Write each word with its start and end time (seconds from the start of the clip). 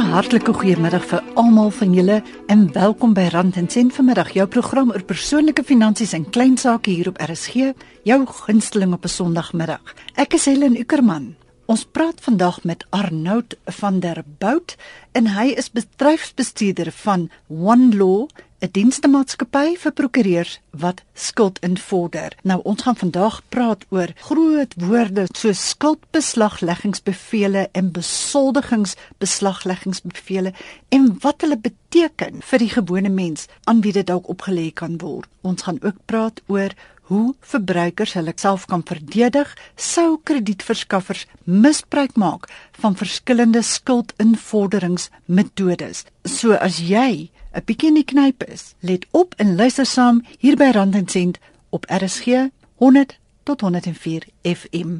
'n 0.00 0.12
Hartlike 0.16 0.52
goeiemiddag 0.56 1.02
vir 1.04 1.20
almal 1.36 1.68
van 1.76 1.90
julle 1.92 2.22
en 2.48 2.60
welkom 2.72 3.12
by 3.12 3.26
Rand 3.34 3.56
en 3.60 3.66
Sent 3.68 3.92
vanmiddag, 3.92 4.30
jou 4.32 4.46
program 4.48 4.94
oor 4.94 5.02
persoonlike 5.04 5.64
finansies 5.68 6.14
en 6.16 6.24
klein 6.30 6.56
sake 6.56 6.90
hier 6.90 7.10
op 7.10 7.20
RSG, 7.20 7.74
jou 8.08 8.18
gunsteling 8.26 8.94
op 8.96 9.04
'n 9.04 9.08
Sondagmiddag. 9.08 9.94
Ek 10.14 10.32
is 10.34 10.44
Helen 10.44 10.78
Ukerman. 10.80 11.34
Ons 11.66 11.84
praat 11.84 12.20
vandag 12.20 12.64
met 12.64 12.86
Arnoud 12.90 13.56
van 13.64 14.00
der 14.00 14.24
Bout 14.38 14.76
en 15.12 15.26
hy 15.26 15.52
is 15.52 15.70
bedryfsbestuurder 15.70 16.92
van 16.92 17.30
One 17.48 17.96
Law 17.96 18.28
'n 18.60 18.68
dienstemaatskappy 18.76 19.68
vir 19.82 19.92
prokureurs 19.92 20.60
wat 20.70 21.02
skuld 21.14 21.58
invorder. 21.64 22.36
Nou 22.42 22.60
ons 22.62 22.82
gaan 22.82 22.96
vandag 22.96 23.42
praat 23.48 23.84
oor 23.88 24.08
groot 24.28 24.74
woorde 24.76 25.26
soos 25.32 25.68
skuldbeslagleggingsbevele 25.68 27.68
en 27.72 27.92
besoldigingsbeslagleggingsbevele 27.96 30.52
en 30.88 31.18
wat 31.24 31.40
hulle 31.40 31.56
beteken 31.56 32.42
vir 32.50 32.58
die 32.58 32.70
gewone 32.76 33.08
mens 33.08 33.46
aan 33.64 33.80
wie 33.80 33.92
dit 33.96 34.06
dalk 34.06 34.28
opgelê 34.28 34.72
kan 34.72 34.98
word. 35.00 35.28
Ons 35.40 35.62
gaan 35.62 35.78
ook 35.80 35.96
praat 36.04 36.40
oor 36.46 36.70
hoe 37.10 37.34
verbruikers 37.40 38.12
hulle 38.12 38.32
self 38.36 38.66
kan 38.68 38.82
verdedig 38.84 39.56
sou 39.74 40.20
kredietverskaffers 40.22 41.26
misbruik 41.44 42.16
maak 42.16 42.48
van 42.84 42.96
verskillende 42.96 43.62
skuldinvorderingsmetodes. 43.62 46.04
So 46.24 46.52
as 46.52 46.78
jy 46.84 47.30
'n 47.52 47.64
bietjie 47.64 47.88
in 47.88 47.94
die 47.94 48.04
knyp 48.04 48.42
is. 48.46 48.74
Let 48.80 49.06
op 49.10 49.34
en 49.36 49.56
luister 49.56 49.86
saam 49.86 50.24
hier 50.38 50.56
by 50.56 50.70
Rand 50.72 50.94
en 50.94 51.08
Sent 51.08 51.38
op 51.70 51.84
RSG 51.88 52.50
100 52.74 53.18
tot 53.42 53.60
104 53.60 54.26
FM. 54.42 54.98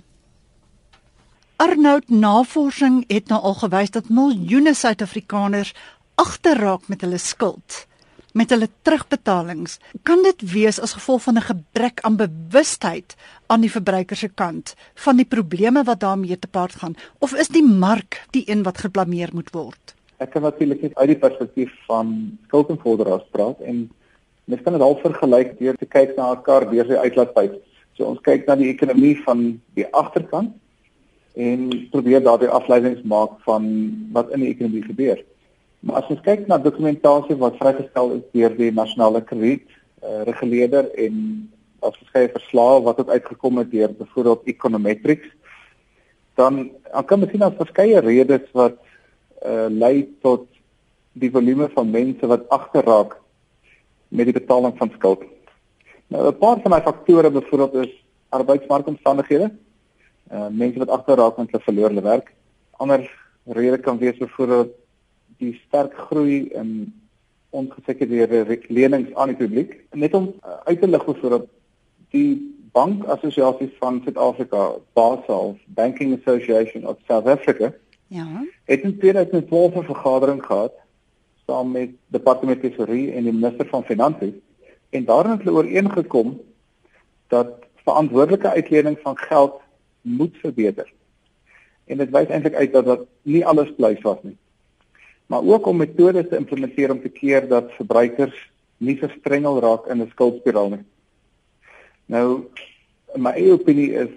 Arnoud 1.56 2.08
navorsing 2.08 3.04
het 3.06 3.28
nou 3.28 3.40
al 3.42 3.54
gewys 3.54 3.90
dat 3.90 4.08
miljoene 4.08 4.74
Suid-Afrikaners 4.74 5.74
agterraak 6.14 6.88
met 6.88 7.00
hulle 7.00 7.18
skuld 7.18 7.86
met 8.32 8.50
hulle 8.50 8.68
terugbetalings. 8.82 9.78
Kan 10.02 10.22
dit 10.22 10.42
wees 10.52 10.80
as 10.80 10.94
gevolg 10.98 11.22
van 11.22 11.36
'n 11.38 11.50
gebrek 11.50 12.00
aan 12.00 12.16
bewustheid 12.16 13.16
aan 13.46 13.60
die 13.60 13.70
verbruiker 13.70 14.16
se 14.16 14.28
kant 14.28 14.74
van 14.94 15.16
die 15.16 15.24
probleme 15.24 15.82
wat 15.84 16.00
daarmee 16.00 16.38
te 16.38 16.46
paart 16.46 16.74
gaan 16.74 16.94
of 17.18 17.34
is 17.34 17.48
die 17.48 17.64
mark 17.64 18.26
die 18.30 18.50
een 18.50 18.62
wat 18.62 18.78
geblameer 18.78 19.30
moet 19.32 19.50
word? 19.50 19.94
Ek 20.20 20.34
kan 20.34 20.44
natuurlik 20.44 20.82
net 20.84 20.96
uit 20.98 21.14
die 21.14 21.20
perspektief 21.22 21.72
van 21.88 22.12
skuldinvorderaars 22.48 23.26
praat 23.32 23.60
en 23.64 23.86
mens 24.44 24.62
kan 24.64 24.76
dit 24.76 24.84
al 24.84 24.98
vergelyk 25.00 25.54
deur 25.58 25.78
te 25.80 25.88
kyk 25.88 26.16
na 26.16 26.32
'n 26.32 26.42
kar 26.42 26.66
deur 26.70 26.86
sy 26.86 26.98
uitlaatpyp. 26.98 27.54
So 27.96 28.04
ons 28.04 28.20
kyk 28.20 28.46
na 28.46 28.56
die 28.56 28.68
ekonomie 28.72 29.16
van 29.24 29.60
die 29.74 29.86
agterkant 29.92 30.52
en 31.36 31.70
probeer 31.90 32.22
daardie 32.22 32.48
afleidings 32.48 33.02
maak 33.02 33.38
van 33.46 33.64
wat 34.12 34.30
in 34.34 34.40
die 34.40 34.52
ekonomie 34.52 34.84
gebeur. 34.84 35.22
Maar 35.80 36.02
as 36.02 36.10
ons 36.10 36.20
kyk 36.20 36.46
na 36.48 36.58
dokumentasie 36.58 37.36
wat 37.40 37.56
vrygestel 37.56 38.12
is 38.18 38.24
deur 38.32 38.56
die 38.56 38.70
nasionale 38.72 39.22
krediet 39.24 39.68
uh, 40.04 40.22
reguleerder 40.28 40.90
en 40.96 41.48
as 41.80 41.96
verskeie 41.96 42.28
verslae 42.28 42.82
wat 42.84 42.98
het 43.00 43.08
uitgekom 43.08 43.58
het 43.58 43.70
deur 43.70 43.92
byvoorbeeld 43.96 44.48
Econometrics 44.52 45.28
dan 46.34 46.70
kan 47.06 47.20
mens 47.20 47.30
sien 47.30 47.40
dat 47.40 47.56
verskeie 47.56 48.00
redes 48.00 48.52
wat 48.52 48.76
uh, 49.46 49.66
lei 49.68 50.08
tot 50.20 50.46
die 51.12 51.30
volume 51.30 51.68
van 51.74 51.90
mense 51.90 52.26
wat 52.26 52.48
agterraak 52.48 53.16
met 54.08 54.26
die 54.26 54.36
betaling 54.36 54.76
van 54.78 54.90
skuld. 54.94 55.24
Nou 56.10 56.26
'n 56.28 56.38
paar 56.38 56.60
van 56.60 56.70
daai 56.70 56.82
faktore 56.82 57.30
byvoorbeeld 57.30 57.86
is 57.86 58.04
arbeidsmarkomstandighede. 58.28 59.50
Uh 60.32 60.48
mense 60.50 60.78
wat 60.78 60.88
agterraak 60.88 61.36
met 61.36 61.50
hulle 61.50 61.62
verloorle 61.62 62.02
werk. 62.02 62.34
Ander 62.70 63.10
rede 63.44 63.78
kan 63.78 63.98
wees 63.98 64.16
byvoorbeeld 64.16 64.70
die 65.38 65.60
sterk 65.66 65.94
groei 65.94 66.48
in 66.52 66.94
ongesekerde 67.50 68.58
lenings 68.68 69.14
aan 69.14 69.28
die 69.28 69.36
publiek. 69.36 69.84
Net 69.90 70.14
om 70.14 70.34
uh, 70.46 70.50
uit 70.64 70.80
te 70.80 70.88
lig 70.88 71.04
byvoorbeeld 71.04 71.48
die 72.10 72.58
bankassosiasie 72.72 73.72
van 73.78 74.00
Suid-Afrika, 74.04 74.74
BASA, 74.92 75.38
Banking 75.66 76.18
Association 76.18 76.86
of 76.86 76.96
South 77.06 77.26
Africa, 77.26 77.72
Ja. 78.10 78.46
Het 78.64 78.80
in 78.80 78.98
2012 78.98 79.74
'n 79.74 79.84
vergadering 79.84 80.44
gehad 80.46 80.72
saam 81.46 81.70
met 81.70 81.90
departement 82.06 82.60
tesorie 82.60 83.12
en 83.12 83.22
die 83.22 83.32
minister 83.32 83.66
van 83.66 83.84
finansies 83.84 84.34
en 84.90 85.04
daarin 85.04 85.30
het 85.30 85.42
hulle 85.42 85.56
ooreengekom 85.56 86.40
dat 87.26 87.48
verantwoordelike 87.74 88.48
uitlening 88.48 88.98
van 89.02 89.16
geld 89.18 89.60
moet 90.00 90.36
verbeter. 90.36 90.92
En 91.84 91.96
dit 91.96 92.10
wys 92.10 92.26
eintlik 92.26 92.54
uit 92.54 92.72
dat 92.72 92.84
dat 92.84 93.06
nie 93.22 93.46
alles 93.46 93.74
blyf 93.76 94.02
was 94.02 94.18
nie. 94.22 94.36
Maar 95.26 95.42
ook 95.42 95.66
om 95.66 95.76
metodes 95.76 96.28
te 96.28 96.36
implementeer 96.36 96.90
om 96.90 97.02
te 97.02 97.08
keer 97.08 97.48
dat 97.48 97.72
verbruikers 97.72 98.50
nie 98.76 98.98
verstrengel 98.98 99.60
raak 99.60 99.86
in 99.86 100.02
'n 100.02 100.10
skuldspiraal 100.10 100.68
nie. 100.68 100.84
Nou 102.06 102.50
my 103.14 103.30
eie 103.30 103.52
opinie 103.52 103.92
is 103.92 104.10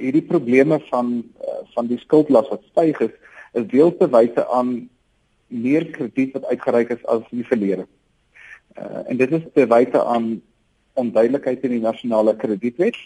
hierdie 0.00 0.24
probleme 0.24 0.80
van 0.90 1.12
uh, 1.40 1.62
van 1.74 1.88
die 1.90 1.98
skuldlas 2.02 2.48
wat 2.52 2.64
styg 2.70 3.00
is, 3.08 3.14
is 3.52 3.66
deels 3.72 3.96
te 3.98 4.08
wyse 4.12 4.46
aan 4.48 4.88
meer 5.48 5.86
krediet 5.94 6.34
wat 6.36 6.48
uitgereik 6.52 6.90
is 6.96 7.04
as 7.06 7.24
in 7.30 7.42
die 7.42 7.48
verlede. 7.48 7.86
Uh, 8.76 9.02
en 9.06 9.16
dit 9.16 9.32
is 9.38 9.44
te 9.54 9.66
wyse 9.70 10.02
aan 10.04 10.40
onduidelikheid 10.96 11.64
in 11.68 11.76
die 11.76 11.84
nasionale 11.84 12.36
kredietwet. 12.36 12.96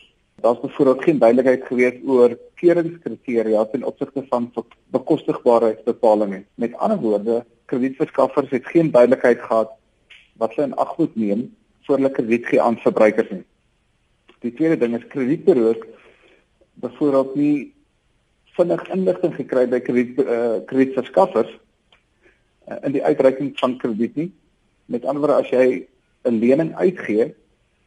Daar's 0.41 0.61
byvoorbeeld 0.61 1.05
geen 1.05 1.19
duidelikheid 1.19 1.67
gewees 1.69 1.99
oor 2.07 2.37
keuringskriteria 2.61 3.65
ten 3.73 3.85
opsigte 3.85 4.25
van 4.29 4.49
bekostigbaarheidsbepalinge. 4.95 6.45
Met 6.55 6.77
ander 6.77 6.99
woorde, 6.99 7.45
kredietverskaffers 7.65 8.51
het 8.51 8.67
geen 8.67 8.91
duidelikheid 8.91 9.43
gehad 9.43 9.77
wat 10.41 10.55
hulle 10.55 10.71
in 10.71 10.79
ag 10.81 10.97
moet 10.99 11.17
neem 11.17 11.49
voor 11.85 11.97
hulle 11.97 12.11
krediet 12.11 12.47
gee 12.47 12.63
aan 12.63 12.79
verbruikers 12.81 13.31
nie. 13.31 13.45
Die 14.41 14.53
tweede 14.57 14.79
ding 14.81 14.97
is 14.97 15.07
kredietberoep 15.13 15.85
byvoorbeeld 16.81 17.35
nie 17.37 17.73
vinnig 18.57 18.89
inligting 18.93 19.35
gekry 19.35 19.67
by 19.71 19.81
krediet 19.81 20.19
uh, 20.25 20.61
kredietverskaffers 20.67 21.51
uh, 22.69 22.79
in 22.87 22.97
die 22.97 23.05
uitreiking 23.05 23.53
van 23.59 23.77
krediet 23.81 24.17
nie. 24.17 24.31
Met 24.91 25.05
ander 25.05 25.23
woorde 25.23 25.43
as 25.45 25.53
jy 25.53 25.87
'n 26.29 26.41
lening 26.41 26.75
uitgee 26.77 27.35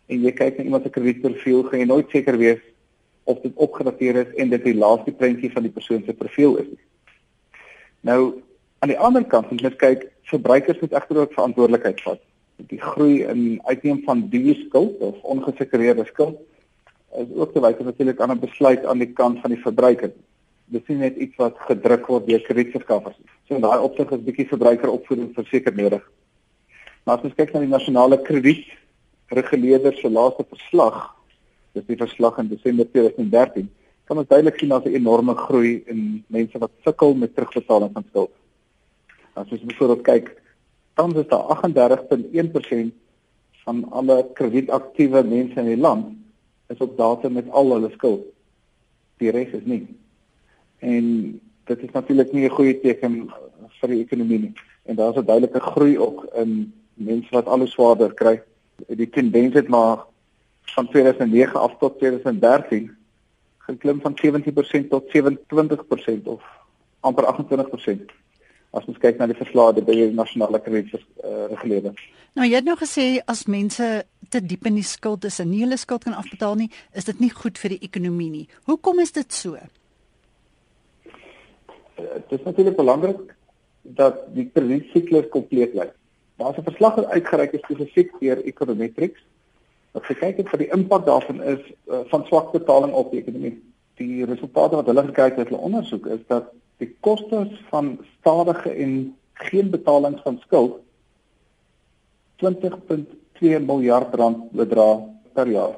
en 0.07 0.23
jy 0.23 0.31
kyk 0.31 0.57
na 0.57 0.63
iemand 0.63 0.83
se 0.83 0.89
kredietprofiel, 0.89 1.63
gaan 1.63 1.79
jy 1.79 1.85
nooit 1.85 2.09
seker 2.09 2.37
wees 2.37 2.61
of 3.23 3.39
dit 3.41 3.53
opgedateer 3.55 4.15
is 4.15 4.33
en 4.35 4.49
dit 4.49 4.63
die 4.63 4.75
laaste 4.75 5.11
prentjie 5.11 5.51
van 5.51 5.63
die 5.63 5.71
persoon 5.71 6.03
se 6.05 6.13
profiel 6.13 6.57
is 6.57 6.67
nie. 6.67 6.83
Nou 8.01 8.41
aan 8.79 8.91
die 8.91 8.99
ander 8.99 9.23
kant 9.23 9.51
moet 9.51 9.61
jy 9.61 9.71
kyk 9.79 10.07
verbruikers 10.27 10.79
moet 10.81 10.95
egter 10.97 11.21
ook 11.21 11.33
verantwoordelikheid 11.33 12.01
vat. 12.01 12.19
Die 12.57 12.81
groei 12.81 13.23
in 13.23 13.61
uitneem 13.63 14.01
van 14.05 14.27
duur 14.29 14.55
skuld 14.65 14.99
of 14.99 15.21
ongesekerde 15.21 16.05
skuld 16.05 16.41
is 17.21 17.33
ook 17.35 17.53
te 17.53 17.61
wyk 17.61 17.79
natuurlik 17.83 18.21
aan 18.21 18.31
'n 18.31 18.39
besluit 18.39 18.85
aan 18.85 18.97
die 18.97 19.13
kant 19.13 19.39
van 19.39 19.49
die 19.49 19.61
verbruiker. 19.61 20.11
Dit 20.65 20.83
is 20.87 20.97
net 20.97 21.15
iets 21.15 21.35
wat 21.35 21.55
gedruk 21.57 22.05
word 22.07 22.27
deur 22.27 22.41
kredietverskaffers. 22.41 23.17
So 23.47 23.55
in 23.55 23.61
daai 23.61 23.79
opsig 23.79 24.11
is 24.11 24.23
bietjie 24.23 24.47
verbruikeropvoeding 24.47 25.33
verseker 25.33 25.75
nodig. 25.75 26.11
Maar 27.03 27.17
as 27.17 27.23
ons 27.23 27.35
kyk 27.35 27.53
na 27.53 27.59
die 27.59 27.69
nasionale 27.69 28.21
krediet 28.21 28.65
reguleerder 29.27 29.93
se 29.93 30.09
laaste 30.09 30.45
verslag, 30.49 31.15
dis 31.73 31.85
die 31.85 31.97
verslag 31.97 32.37
in 32.37 32.47
Desember 32.47 32.85
2013, 32.91 33.69
kan 34.05 34.17
ons 34.17 34.27
duidelik 34.27 34.59
sien 34.59 34.69
dat 34.69 34.85
'n 34.85 34.95
enorme 34.95 35.35
groei 35.35 35.83
in 35.85 36.23
mense 36.27 36.57
wat 36.57 36.71
sukkel 36.83 37.13
met 37.13 37.35
terugbetaling 37.35 37.91
van 37.93 38.05
skuld. 38.09 38.31
As 39.33 39.51
ons 39.51 39.61
byvoorbeeld 39.61 40.01
kyk, 40.01 40.41
tans 40.93 41.15
is 41.15 41.27
daar 41.27 41.45
38.1% 41.49 42.93
van 43.63 43.91
alle 43.91 44.27
kredietaktiewe 44.33 45.23
mense 45.23 45.59
in 45.59 45.65
die 45.65 45.77
land 45.77 46.22
is 46.73 46.83
op 46.83 46.97
datum 46.97 47.37
met 47.39 47.49
al 47.49 47.73
hulle 47.75 47.91
skuld. 47.93 48.25
Die 49.21 49.31
res 49.31 49.53
is 49.55 49.65
nie. 49.69 49.83
En 50.83 51.05
dit 51.69 51.83
is 51.87 51.91
natuurlik 51.93 52.31
nie 52.33 52.45
'n 52.45 52.55
goeie 52.57 52.79
teken 52.79 53.29
vir 53.79 53.89
die 53.89 54.01
ekonomie 54.03 54.39
nie. 54.39 54.53
En 54.85 54.95
daar's 54.95 55.17
'n 55.17 55.25
duidelike 55.25 55.59
groei 55.59 55.97
ook 55.97 56.25
in 56.35 56.73
mense 56.93 57.29
wat 57.31 57.47
alles 57.47 57.71
swaarder 57.71 58.13
kry. 58.13 58.41
Die 58.87 59.09
tendens 59.09 59.53
het 59.53 59.67
maar 59.67 60.05
van 60.61 60.87
2009 60.89 61.59
af 61.59 61.77
tot 61.79 61.97
2013 61.97 62.91
geklim 63.57 64.01
van 64.01 64.13
17% 64.15 64.89
tot 64.89 65.03
27% 65.07 66.27
of 66.27 66.41
amper 66.99 67.25
28% 67.25 68.11
as 68.73 68.85
ons 68.85 68.97
kyk 68.97 69.19
na 69.19 69.27
die 69.29 69.37
verslae 69.37 69.83
by 69.85 69.93
die 69.93 70.09
nasionale 70.17 70.59
kredietreguleerder. 70.59 71.93
Uh, 71.93 72.31
nou 72.39 72.47
jy 72.47 72.55
het 72.55 72.65
nou 72.65 72.77
gesê 72.79 73.05
as 73.29 73.45
mense 73.45 73.89
te 74.33 74.41
diep 74.41 74.67
in 74.69 74.77
die 74.79 74.87
skuld 74.87 75.25
is 75.29 75.39
en 75.43 75.51
nie 75.51 75.61
hulle 75.63 75.77
skuld 75.79 76.05
kan 76.07 76.17
afbetaal 76.17 76.57
nie, 76.59 76.69
is 76.97 77.07
dit 77.09 77.19
nie 77.21 77.31
goed 77.33 77.59
vir 77.61 77.75
die 77.75 77.83
ekonomie 77.87 78.29
nie. 78.33 78.45
Hoekom 78.69 79.01
is 79.03 79.13
dit 79.15 79.33
so? 79.33 79.57
Uh, 79.57 79.65
dit 82.29 82.39
is 82.39 82.45
natuurlik 82.47 82.77
belangrik 82.79 83.35
dat 83.99 84.23
die 84.35 84.47
kredietsyklus 84.53 85.29
kompleet 85.33 85.75
bly. 85.75 85.89
Daar's 86.41 86.57
'n 86.57 86.69
verslag 86.69 86.95
wat 86.95 87.11
uitgereik 87.13 87.53
is 87.53 87.63
spesifiek 87.67 88.11
deur 88.19 88.43
Econometrics 88.43 89.21
wat 89.93 90.05
gekyk 90.05 90.37
het 90.37 90.49
wat 90.49 90.59
die 90.59 90.71
impak 90.73 91.05
daarvan 91.05 91.41
is 91.43 91.61
uh, 91.85 91.99
van 92.09 92.25
swak 92.25 92.51
betaling 92.51 92.93
op 92.93 93.11
die 93.11 93.21
ekonomie. 93.21 93.61
Die 94.01 94.25
resultate 94.25 94.75
wat 94.75 94.85
hulle 94.85 95.03
gekry 95.05 95.23
het 95.29 95.37
uit 95.37 95.49
hulle 95.49 95.61
ondersoek 95.61 96.05
is 96.05 96.23
dat 96.27 96.49
die 96.81 96.95
kostes 96.99 97.53
van 97.69 97.99
stadige 98.19 98.69
en 98.69 99.15
geen 99.33 99.69
betalings 99.69 100.21
van 100.21 100.39
skuld 100.41 100.81
20.2 103.43 103.65
miljard 103.67 104.13
rand 104.15 104.51
bedra 104.55 105.03
per 105.33 105.47
jaar. 105.51 105.75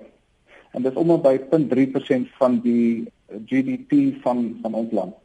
En 0.72 0.84
dit 0.84 0.92
is 0.92 0.98
om 0.98 1.10
en 1.16 1.22
by 1.22 1.38
0.3% 1.50 2.34
van 2.38 2.60
die 2.62 3.12
GDP 3.50 4.22
van 4.22 4.58
van 4.62 4.74
ons 4.74 4.92
land. 4.92 5.16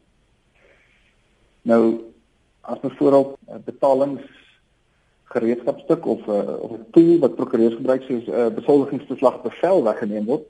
Nou 1.61 1.81
as 2.61 2.79
byvoorbeeld 2.79 3.37
betalings 3.65 4.25
gereedskapstuk 5.31 6.05
of 6.05 6.25
'n 6.27 6.31
uh, 6.31 6.61
of 6.63 6.71
'n 6.71 6.85
tool 6.91 7.19
wat 7.19 7.35
prokureurs 7.35 7.75
gebruik 7.75 8.03
soos 8.03 8.25
'n 8.27 8.31
uh, 8.31 8.47
besoldigingsbeslag 8.47 9.41
bevel 9.41 9.83
weggeneem 9.83 10.25
word, 10.25 10.45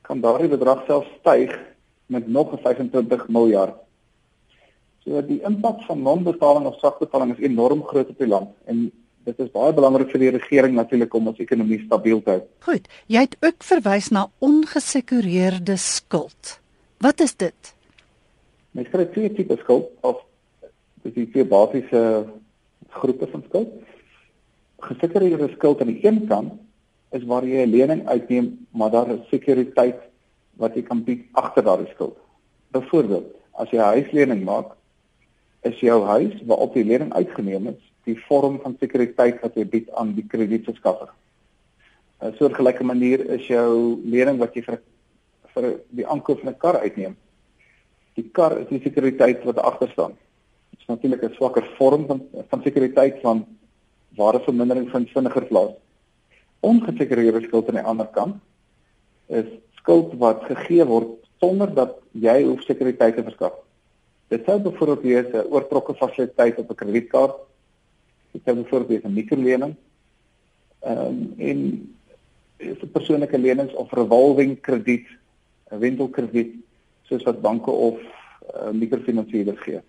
kan 0.00 0.20
daardie 0.20 0.48
bedrag 0.48 0.84
self 0.86 1.06
styg 1.20 1.58
met 2.06 2.28
nog 2.28 2.54
25 2.62 3.28
miljard. 3.28 3.74
So 5.04 5.20
die 5.26 5.42
impak 5.42 5.82
van 5.82 6.02
non-betaling 6.02 6.66
of 6.66 6.78
sagbetaling 6.78 7.32
is 7.32 7.44
enorm 7.44 7.82
groot 7.82 8.08
op 8.08 8.18
die 8.18 8.28
land 8.28 8.50
en 8.64 8.92
dit 9.24 9.38
is 9.40 9.52
baie 9.54 9.72
belangrik 9.72 10.10
vir 10.12 10.20
die 10.20 10.32
regering 10.36 10.74
natuurlik 10.76 11.14
om 11.16 11.30
ons 11.32 11.40
ekonomie 11.40 11.80
stabiel 11.86 12.20
te 12.24 12.34
hou. 12.34 12.42
Goed, 12.66 12.88
jy 13.08 13.24
het 13.24 13.36
ook 13.44 13.64
verwys 13.64 14.10
na 14.12 14.26
ongesekureerde 14.44 15.76
skuld. 15.80 16.58
Wat 17.04 17.20
is 17.24 17.34
dit? 17.40 17.74
Mens 18.76 18.90
kry 18.92 19.06
twee 19.14 19.32
tipe 19.32 19.56
skuld 19.62 19.88
of 20.04 20.20
dis 21.04 21.16
die 21.16 21.28
twee 21.32 21.46
basiese 21.48 22.02
groepe 22.98 23.28
van 23.32 23.44
skuld. 23.48 23.72
Gesekureerde 24.84 25.48
skuld 25.54 25.80
aan 25.80 25.92
die 25.94 26.04
een 26.04 26.24
kant 26.28 26.60
is 27.14 27.24
waar 27.30 27.46
jy 27.46 27.64
'n 27.64 27.70
lening 27.70 28.06
uitneem, 28.08 28.66
maar 28.72 28.90
daar 28.90 29.10
is 29.10 29.28
sekuriteit 29.30 30.00
wat 30.58 30.74
jy 30.74 30.82
kan 30.82 31.04
bied 31.04 31.24
agter 31.32 31.62
daardie 31.62 31.92
skuld. 31.94 32.16
Byvoorbeeld, 32.72 33.30
as 33.52 33.70
jy 33.70 33.78
'n 33.78 33.92
huislening 33.94 34.44
maak, 34.44 34.74
is 35.62 35.80
jou 35.80 36.02
huis 36.04 36.34
waarop 36.46 36.74
die 36.74 36.84
lening 36.84 37.12
uitgeneem 37.12 37.66
is, 37.66 37.93
die 38.04 38.16
vorm 38.28 38.60
van 38.62 38.76
sekuriteit 38.80 39.40
wat 39.42 39.56
jy 39.56 39.64
bied 39.64 39.90
aan 39.98 40.14
die 40.14 40.26
kredietverskaffer. 40.28 41.12
'n 42.22 42.34
Soortgelyke 42.38 42.84
manier 42.84 43.20
is 43.36 43.46
jou 43.46 44.00
lening 44.04 44.38
wat 44.38 44.54
jy 44.54 44.62
vir 44.62 44.78
vir 45.54 45.66
die 45.90 46.06
aankoop 46.06 46.40
van 46.40 46.52
'n 46.52 46.58
kar 46.58 46.80
uitneem. 46.80 47.16
Die 48.16 48.28
kar 48.32 48.58
is 48.58 48.68
die 48.68 48.80
sekuriteit 48.82 49.44
wat 49.44 49.58
agter 49.58 49.90
staan. 49.90 50.14
Dit 50.70 50.80
is 50.80 50.86
natuurlik 50.86 51.22
'n 51.22 51.34
swakker 51.34 51.64
vorm 51.78 52.06
van 52.06 52.22
van 52.50 52.62
sekuriteit 52.62 53.20
van 53.20 53.46
waardevermindering 54.16 54.90
van 54.90 55.06
vinniger 55.06 55.44
plaas. 55.46 55.74
Ongesekureerde 56.60 57.42
skuld 57.46 57.68
aan 57.68 57.80
die 57.80 57.90
ander 57.92 58.06
kant 58.06 58.36
is 59.28 59.46
skuld 59.80 60.14
wat 60.18 60.44
gegee 60.44 60.84
word 60.84 61.08
sonder 61.40 61.74
dat 61.74 61.98
jy 62.12 62.42
hoef 62.42 62.62
sekuriteit 62.62 63.16
te 63.16 63.22
verskaf. 63.22 63.52
Dit 64.28 64.44
sou 64.46 64.58
byvoorbeeld 64.58 65.02
wees 65.02 65.32
'n 65.32 65.50
oortrokke 65.52 65.94
fasiliteit 65.94 66.58
op 66.58 66.70
'n 66.70 66.74
kredietkaart 66.74 67.36
Dit 68.34 68.42
kan 68.44 68.54
byvoorbeeld 68.62 69.02
wees 69.02 69.10
'n 69.10 69.14
mikrolening. 69.14 69.74
Ehm 70.80 70.98
um, 70.98 71.34
en 71.38 71.58
is 72.56 72.82
'n 72.82 72.90
persoonlike 72.90 73.38
lenings 73.38 73.74
of 73.74 73.92
revolving 73.92 74.60
krediet, 74.60 75.06
'n 75.70 75.78
wentelkrediet 75.78 76.54
soos 77.02 77.22
wat 77.22 77.40
banke 77.40 77.70
of 77.70 77.98
uh, 78.54 78.70
mikrofinansierders 78.70 79.60
gee. 79.60 79.80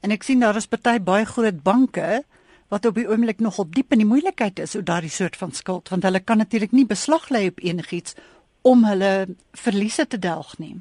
En 0.00 0.10
ek 0.10 0.22
sien 0.22 0.40
daar 0.40 0.56
is 0.56 0.66
party 0.66 0.98
baie 1.00 1.24
groot 1.24 1.62
banke 1.62 2.22
wat 2.68 2.86
op 2.86 2.94
die 2.94 3.08
oomblik 3.08 3.40
nog 3.40 3.58
op 3.58 3.74
diep 3.74 3.92
in 3.92 4.02
die 4.02 4.08
moeilikheid 4.08 4.58
is 4.58 4.76
oor 4.76 4.84
daardie 4.84 5.10
soort 5.10 5.36
van 5.36 5.52
skuld 5.52 5.88
want 5.88 6.02
hulle 6.02 6.20
kan 6.20 6.36
natuurlik 6.36 6.72
nie 6.72 6.86
beslag 6.86 7.28
lê 7.30 7.46
op 7.48 7.62
enigiets 7.64 8.14
om 8.62 8.84
hulle 8.84 9.26
verliese 9.52 10.06
te 10.06 10.18
delg 10.18 10.58
nie. 10.58 10.76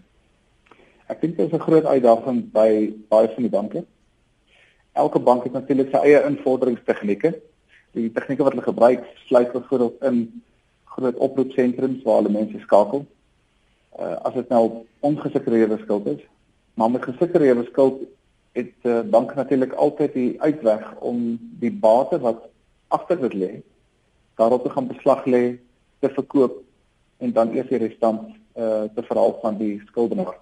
Ek 1.08 1.22
dink 1.22 1.38
dit 1.38 1.46
is 1.48 1.54
'n 1.54 1.68
groot 1.68 1.86
uitdaging 1.86 2.52
by 2.52 2.94
baie 3.10 3.30
van 3.36 3.44
die 3.44 3.56
banke 3.60 3.86
elke 4.98 5.20
bank 5.20 5.46
het 5.48 5.54
natuurlik 5.56 5.94
sy 5.94 6.02
eie 6.10 6.24
invorderingstegnieke. 6.30 7.34
Die 7.98 8.10
tegnieke 8.14 8.46
wat 8.46 8.56
hulle 8.56 8.66
gebruik 8.66 9.06
sluit 9.28 9.52
byvoorbeeld 9.54 10.04
in 10.10 10.20
groot 10.98 11.18
oproepsentrums 11.28 12.04
waar 12.04 12.22
hulle 12.22 12.34
mense 12.34 12.60
skakel. 12.66 13.06
Uh 14.00 14.16
as 14.30 14.34
dit 14.34 14.50
nou 14.54 14.64
ongesekureerde 15.00 15.78
skuld 15.84 16.08
is, 16.14 16.22
maar 16.74 16.92
met 16.92 17.06
gesekureerde 17.06 17.66
skuld 17.72 18.04
het 18.58 18.74
uh, 18.84 19.02
bank 19.02 19.36
natuurlik 19.36 19.74
altyd 19.74 20.14
die 20.14 20.42
uitweg 20.42 20.94
om 21.00 21.38
die 21.62 21.72
bate 21.72 22.20
wat 22.20 22.48
agter 22.88 23.20
dit 23.22 23.34
lê 23.34 23.52
daarop 24.38 24.64
te 24.64 24.70
gaan 24.70 24.88
beslag 24.88 25.26
lê, 25.26 25.58
te 26.00 26.10
verkoop 26.10 26.62
en 27.18 27.32
dan 27.34 27.54
eers 27.56 27.70
die 27.74 27.82
restant 27.82 28.36
uh 28.58 28.86
te 28.94 29.04
verhaal 29.10 29.34
van 29.42 29.58
die 29.58 29.82
skuldenaar. 29.90 30.38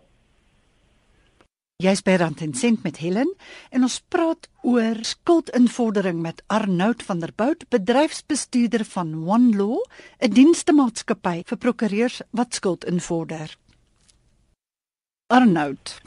Jy's 1.86 2.02
by 2.02 2.16
Rand 2.18 2.40
en 2.42 2.54
Sent 2.58 2.82
met 2.82 2.98
Helen 2.98 3.30
en 3.70 3.84
ons 3.86 3.96
praat 4.10 4.48
oor 4.66 4.98
skuldinvordering 5.06 6.18
met 6.24 6.42
Arnoud 6.50 7.04
van 7.06 7.20
der 7.22 7.30
Bout, 7.38 7.62
bedryfsbestuurder 7.70 8.82
van 8.90 9.12
One 9.28 9.54
Law, 9.54 9.84
'n 10.18 10.34
dienstemaatskappy 10.34 11.44
vir 11.46 11.58
prokureurs 11.58 12.22
wat 12.32 12.56
skuld 12.56 12.86
invorder. 12.86 13.58
Arnoud, 15.28 16.02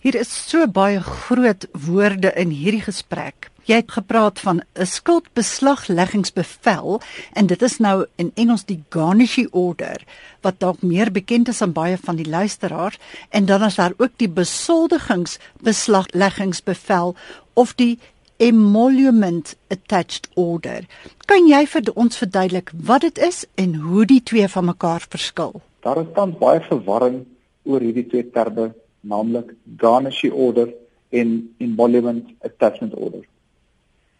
hier 0.00 0.14
is 0.14 0.32
so 0.48 0.66
baie 0.66 1.00
groot 1.00 1.68
woorde 1.72 2.32
in 2.32 2.48
hierdie 2.50 2.86
gesprek. 2.88 3.49
Jy 3.68 3.76
het 3.82 3.90
gepraat 3.92 4.40
van 4.40 4.62
'n 4.74 4.86
skuldbeslagleggingsbevel 4.86 7.00
en 7.32 7.46
dit 7.46 7.62
is 7.62 7.78
nou 7.78 8.06
in 8.16 8.30
Engels 8.34 8.64
die 8.64 8.82
garnishee 8.88 9.52
order 9.52 10.04
wat 10.40 10.60
dalk 10.60 10.82
meer 10.82 11.12
bekend 11.12 11.48
is 11.48 11.62
aan 11.62 11.72
baie 11.72 11.98
van 12.02 12.16
die 12.16 12.28
luisteraars 12.28 12.98
en 13.28 13.44
dan 13.44 13.62
is 13.62 13.74
daar 13.74 13.92
ook 13.96 14.10
die 14.16 14.28
besoldigingsbeslagleggingsbevel 14.28 17.14
of 17.52 17.74
die 17.74 17.98
emolument 18.36 19.56
attached 19.68 20.28
order. 20.34 20.86
Kan 21.26 21.48
jy 21.48 21.66
vir 21.66 21.82
ons 21.94 22.16
verduidelik 22.16 22.70
wat 22.74 23.00
dit 23.00 23.18
is 23.18 23.46
en 23.54 23.74
hoe 23.74 24.04
die 24.08 24.22
twee 24.22 24.48
van 24.48 24.64
mekaar 24.64 25.04
verskil? 25.08 25.60
Daar 25.84 26.00
is 26.00 26.06
tans 26.14 26.38
baie 26.40 26.60
verwarring 26.60 27.26
oor 27.68 27.80
hierdie 27.80 28.06
twee 28.08 28.30
terme, 28.32 28.72
naamlik 29.00 29.52
garnishee 29.76 30.32
order 30.32 30.72
en 31.10 31.54
emolument 31.58 32.24
attachment 32.40 32.94
order. 32.94 33.29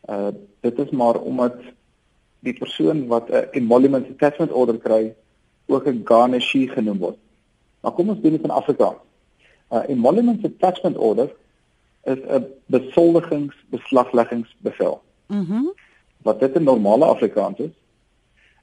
Uh 0.09 0.29
dit 0.61 0.79
is 0.79 0.91
maar 0.91 1.21
omdat 1.21 1.55
die 2.39 2.55
persoon 2.55 3.07
wat 3.07 3.31
'n 3.31 3.49
emolument 3.51 4.09
attachment 4.09 4.53
order 4.53 4.79
kry 4.79 5.15
ook 5.67 5.87
'n 5.87 6.01
garnishee 6.05 6.69
genoem 6.69 6.99
word. 6.99 7.17
Maar 7.81 7.93
kom 7.93 8.09
ons 8.09 8.21
doen 8.21 8.33
dit 8.33 8.43
in 8.43 8.51
Afrikaans. 8.51 8.99
'n 9.71 9.77
uh, 9.77 9.89
Emolument 9.89 10.45
attachment 10.45 10.97
order 10.97 11.35
is 12.03 12.19
'n 12.19 12.47
besoldigingsbeslagleggingsbevel. 12.67 15.03
Mhm. 15.27 15.53
Mm 15.53 15.73
wat 16.23 16.41
dit 16.41 16.55
in 16.55 16.63
normale 16.63 17.05
Afrikaans 17.05 17.59
is, 17.59 17.71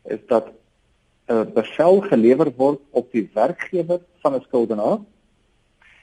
is 0.04 0.20
dat 0.28 0.48
'n 1.26 1.52
bevel 1.54 2.02
gelewer 2.02 2.52
word 2.56 2.80
op 2.90 3.12
die 3.12 3.30
werkgewer 3.34 4.00
van 4.22 4.34
'n 4.34 4.42
skuldenaar 4.42 4.98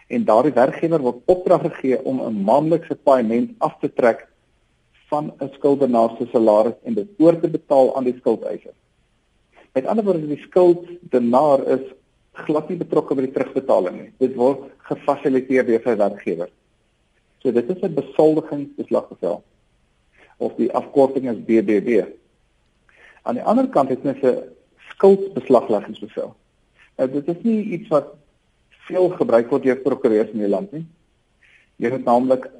en 0.06 0.24
daardie 0.24 0.52
werkgewer 0.52 1.00
word 1.00 1.16
opdrag 1.24 1.60
gegee 1.60 2.04
om 2.04 2.20
'n 2.20 2.42
maandelikse 2.42 2.94
paaiement 2.94 3.50
af 3.58 3.76
te 3.80 3.92
trek 3.92 4.28
van 5.14 5.32
'n 5.40 5.50
skuldenaar 5.56 6.10
se 6.18 6.26
salaris 6.32 6.78
en 6.82 6.94
dit 6.94 7.08
oor 7.18 7.40
te 7.40 7.48
betaal 7.48 7.96
aan 7.96 8.04
die 8.04 8.16
skuldeiser. 8.18 8.74
Met 9.72 9.86
ander 9.86 10.04
woorde, 10.04 10.26
die 10.26 10.46
skuldenaar 10.48 11.66
is 11.76 11.84
glad 12.46 12.68
nie 12.68 12.78
betrokke 12.78 13.14
by 13.14 13.26
die 13.26 13.34
terugbetaling 13.34 13.96
nie. 14.00 14.12
Dit 14.18 14.34
word 14.38 14.66
gefasiliteer 14.90 15.66
deur 15.66 15.82
sy 15.84 15.94
werkgewer. 15.98 16.50
So 17.42 17.52
dit 17.52 17.70
is 17.70 17.82
'n 17.82 17.94
besoldigingsbeslagbevel 17.94 19.42
of 20.38 20.56
die 20.56 20.72
afkorting 20.72 21.30
is 21.30 21.44
BBB. 21.48 22.06
Aan 23.22 23.34
die 23.34 23.46
ander 23.52 23.68
kant 23.68 23.88
het 23.88 24.02
mens 24.02 24.22
'n 24.22 24.42
skuldbeslagleggingsbevel. 24.90 26.34
Nou 26.96 27.10
dit 27.10 27.28
is 27.28 27.42
nie 27.42 27.62
iets 27.78 27.88
wat 27.88 28.14
veel 28.86 29.08
gebruik 29.08 29.50
word 29.50 29.62
deur 29.62 29.76
prokureurs 29.76 30.30
in 30.30 30.38
die 30.38 30.48
land 30.48 30.72
nie. 30.72 30.86
Jy 31.76 31.90
moet 31.90 32.04
naamlik 32.04 32.50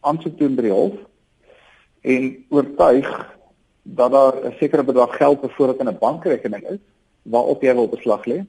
aansoek 0.00 0.38
doen 0.38 0.54
by 0.54 0.62
die 0.62 0.76
hof 0.76 0.94
en 2.02 2.44
oortuig 2.48 3.08
dat 3.82 4.10
daar 4.10 4.34
'n 4.44 4.54
sekere 4.58 4.84
bedrag 4.84 5.16
geld 5.16 5.40
bevoorraad 5.40 5.80
in 5.80 5.88
'n 5.88 5.98
bankrekening 5.98 6.68
is 6.68 6.78
waarop 7.22 7.62
jy 7.62 7.74
wil 7.74 7.88
beslag 7.88 8.24
lê 8.24 8.44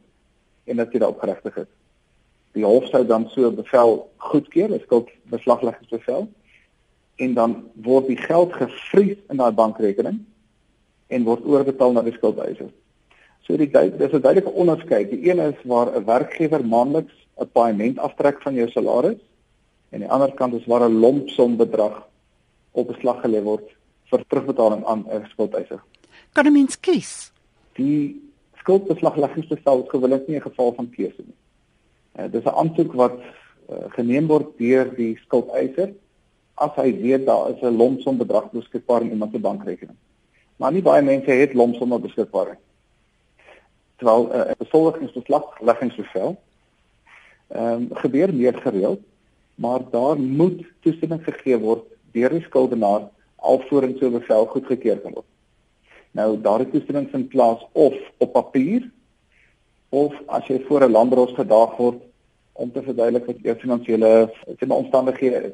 en 0.63 0.75
dat 0.75 0.91
jy 0.91 0.99
daarop 0.99 1.19
geregtig 1.19 1.57
is. 1.57 1.71
Die 2.51 2.65
hof 2.65 2.85
sou 2.85 3.05
dan 3.05 3.29
so 3.29 3.49
'n 3.49 3.55
bevel 3.55 4.09
goedkeur, 4.17 4.69
'n 4.69 4.79
skuldbeslagleggingsbevel 4.79 6.27
en 7.15 7.33
dan 7.33 7.69
word 7.73 8.07
die 8.07 8.17
geld 8.17 8.53
gevries 8.53 9.17
in 9.29 9.37
daai 9.37 9.51
bankrekening 9.51 10.25
en 11.07 11.23
word 11.23 11.45
oorbetaal 11.45 11.91
na 11.91 12.01
die 12.01 12.13
skuldeiser. 12.13 12.69
So 13.41 13.57
die 13.57 13.69
dis 13.71 14.13
'n 14.13 14.21
duidelike 14.21 14.51
onderskeid. 14.51 15.09
Die 15.09 15.29
een 15.29 15.39
is 15.39 15.63
waar 15.63 15.95
'n 15.95 16.05
werkgewer 16.05 16.65
maandeliks 16.65 17.13
'n 17.39 17.49
paaiement 17.51 17.99
aftrek 17.99 18.41
van 18.41 18.53
jou 18.53 18.69
salaris 18.69 19.19
en 19.89 19.99
die 19.99 20.09
ander 20.09 20.33
kant 20.33 20.53
is 20.53 20.65
waar 20.65 20.89
'n 20.89 20.99
lompsom 20.99 21.57
bedrag 21.57 22.07
op 22.73 22.89
beslag 22.89 23.21
gelê 23.23 23.41
word 23.45 23.69
vir 24.11 24.25
terugbetaling 24.29 24.83
aan 24.85 25.05
'n 25.09 25.25
skuldeiser. 25.33 25.81
Kan 26.33 26.47
'n 26.47 26.53
mens 26.53 26.79
kies? 26.79 27.31
Die 27.73 28.21
skuldbeslagleggingsbevel 28.61 29.83
is 29.83 29.89
gewoonlik 29.89 30.27
nie 30.27 30.37
'n 30.37 30.47
geval 30.49 30.73
van 30.73 30.89
keuse 30.89 31.23
nie. 31.25 31.39
Uh, 32.19 32.31
dis 32.31 32.43
'n 32.43 32.57
aansoek 32.61 32.93
wat 32.93 33.17
uh, 33.69 33.85
geneem 33.97 34.27
word 34.27 34.57
deur 34.57 34.95
die 34.95 35.17
skuldeiser 35.25 35.93
as 36.55 36.75
hy 36.75 36.89
weet 37.01 37.25
daar 37.25 37.49
is 37.49 37.61
'n 37.61 37.77
lomsom 37.77 38.17
bedrag 38.17 38.51
beskikbaar 38.51 39.01
in 39.01 39.11
iemand 39.11 39.31
se 39.31 39.39
bankrekening. 39.39 39.97
Maar 40.57 40.71
nie 40.71 40.81
baie 40.81 41.01
mense 41.01 41.31
het 41.31 41.53
lomsomme 41.53 41.99
beskikbaar 41.99 42.47
nie. 42.53 42.61
Terwyl 43.97 44.27
'n 44.27 44.35
uh, 44.35 44.51
besoldigingsbeslagleggingsbevel 44.57 46.37
ehm 47.47 47.73
um, 47.73 47.89
gebeur 47.93 48.33
meer 48.33 48.53
gereeld, 48.57 49.01
maar 49.55 49.79
daar 49.91 50.19
moet 50.19 50.65
toestemming 50.81 51.23
gegee 51.23 51.57
word 51.57 51.92
deur 52.13 52.29
die 52.29 52.45
skuldenaar 52.47 53.09
alvorens 53.35 53.99
so 53.99 54.05
'n 54.07 54.19
bevel 54.19 54.45
goedgekeur 54.45 54.99
kan 55.01 55.13
word. 55.13 55.25
Nou 56.11 56.41
daardie 56.41 56.71
toestemming 56.71 57.09
vind 57.09 57.29
plaas 57.29 57.65
of 57.71 57.93
op 58.17 58.33
papier 58.33 58.91
of 59.89 60.13
as 60.27 60.47
jy 60.47 60.63
voor 60.67 60.83
'n 60.83 60.91
landros 60.91 61.33
gedaag 61.33 61.77
word 61.77 62.01
om 62.53 62.71
te 62.71 62.81
verduidelik 62.81 63.25
wat 63.25 63.35
jou 63.41 63.55
finansiële 63.55 64.33
omstandighede 64.67 65.43
is. 65.43 65.51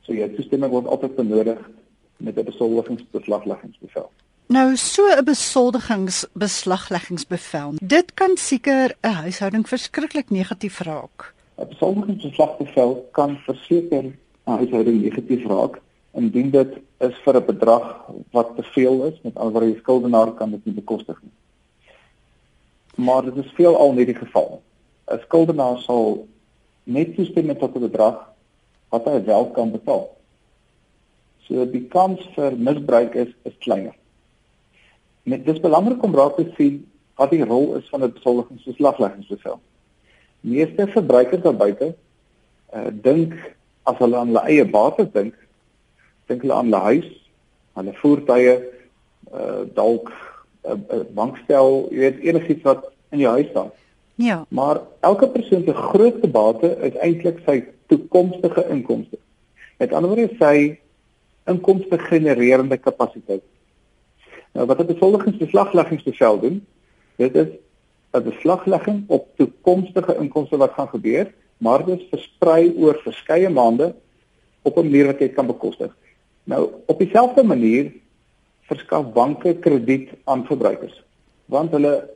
So 0.00 0.12
jy 0.12 0.28
toestemming 0.34 0.72
word 0.72 0.86
altyd 0.86 1.16
benodig 1.16 1.70
met 2.16 2.38
'n 2.38 2.44
besoldigingsbeslagleggingsbevel. 2.44 4.10
Nou 4.46 4.76
so 4.76 5.06
'n 5.06 5.24
besoldigingsbeslagleggingsbevel. 5.24 7.74
Dit 7.82 8.14
kan 8.14 8.36
seker 8.36 8.96
'n 9.02 9.08
huishouding 9.08 9.68
verskriklik 9.68 10.30
negatief 10.30 10.80
raak. 10.80 11.34
'n 11.58 11.68
Besoldigingsbeslagbevel 11.68 13.08
kan 13.12 13.36
verseker 13.36 14.04
'n 14.48 14.58
huishouding 14.60 15.02
negatief 15.02 15.44
raak 15.46 15.80
indien 16.16 16.50
dit 16.50 16.78
is 17.06 17.16
vir 17.24 17.36
'n 17.36 17.44
bedrag 17.46 17.84
wat 18.32 18.56
te 18.56 18.62
veel 18.74 19.04
is, 19.04 19.20
met 19.22 19.36
alwaar 19.36 19.66
die 19.66 19.78
skuldenaar 19.78 20.32
kan 20.32 20.50
dit 20.50 20.64
nie 20.64 20.74
bekostig 20.74 21.18
nie. 21.22 21.36
Maar 23.04 23.22
dit 23.24 23.44
is 23.44 23.52
veelal 23.54 23.92
nie 23.92 24.06
die 24.06 24.20
geval. 24.24 24.62
'n 25.12 25.20
Skuldenaar 25.26 25.78
sal 25.78 26.26
net 26.84 27.14
toestem 27.14 27.46
met 27.46 27.58
tot 27.58 27.76
'n 27.76 27.80
bedrag 27.80 28.28
wat 28.88 29.04
hy 29.04 29.24
wel 29.24 29.50
kan 29.50 29.70
betaal. 29.70 30.16
So 31.46 31.64
die 31.64 31.86
kans 31.88 32.20
vir 32.34 32.56
misbruik 32.56 33.14
is 33.14 33.28
is 33.44 33.56
kleiner. 33.58 33.94
Net 35.22 35.44
dis 35.44 35.60
belangrik 35.60 36.02
om 36.02 36.14
raak 36.14 36.36
te 36.36 36.50
sien 36.56 36.86
wat 37.16 37.30
die 37.30 37.44
rol 37.44 37.74
is 37.76 37.88
van 37.88 38.02
'n 38.02 38.12
besoldigingsbeslagleggingsbevel. 38.12 39.60
Meeste 40.40 40.86
verbruikers 40.86 41.42
daar 41.42 41.56
buite 41.56 41.94
uh 42.74 42.90
dink 42.92 43.34
as 43.88 43.98
hulle 44.02 44.18
aan 44.20 44.32
hulle 44.32 44.44
eie 44.52 44.64
bates 44.68 45.10
dink, 45.14 45.34
dink 46.28 46.44
hulle 46.44 46.58
aan 46.58 46.70
hulle 46.70 46.82
huis, 46.90 47.10
aan 47.74 47.86
hulle 47.86 48.00
voertuie, 48.02 48.56
uh 49.32 49.62
dalk 49.76 50.12
'n 50.12 50.72
uh, 50.72 50.96
uh, 50.96 51.04
bankstel, 51.16 51.88
jy 51.92 51.98
weet 52.04 52.24
enigiets 52.30 52.64
wat 52.68 52.88
in 53.14 53.22
jou 53.24 53.32
huis 53.38 53.48
staan. 53.50 53.70
Ja. 54.18 54.44
Maar 54.48 54.80
elke 55.00 55.28
persoon 55.28 55.62
se 55.64 55.74
grootste 55.74 56.28
bate 56.28 56.76
is 56.88 56.96
eintlik 56.98 57.38
sy 57.46 57.62
toekomstige 57.86 58.64
inkomste. 58.68 59.18
Met 59.78 59.92
ander 59.92 60.10
woorde 60.10 60.34
sy 60.40 60.78
inkomste 61.48 61.98
genererende 61.98 62.76
kapasiteit. 62.76 63.44
Nou 64.52 64.66
wat 64.66 64.80
'n 64.80 64.90
besoldigingsbeslagleggingsbevel 64.92 66.40
doen, 66.40 66.66
dit 67.16 67.34
is 67.34 67.48
'n 68.12 68.22
beslaglegging 68.22 69.04
op 69.06 69.28
toekomstige 69.36 70.16
inkomste 70.18 70.56
wat 70.56 70.72
gaan 70.72 70.88
gebeur, 70.88 71.32
maar 71.58 71.84
dit 71.86 72.00
is 72.00 72.10
versprei 72.10 72.72
oor 72.76 73.00
verskeie 73.04 73.48
maande 73.48 73.94
op 74.62 74.76
'n 74.76 74.84
manier 74.84 75.06
wat 75.06 75.18
jy 75.18 75.28
kan 75.28 75.46
bekostig. 75.46 75.96
Nou 76.44 76.70
op 76.86 76.98
dieselfde 76.98 77.44
manier 77.44 77.92
verskaf 78.68 79.12
banke 79.12 79.54
krediet 79.54 80.10
aan 80.24 80.46
verbruikers, 80.46 81.04
want 81.46 81.70
hulle 81.70 82.08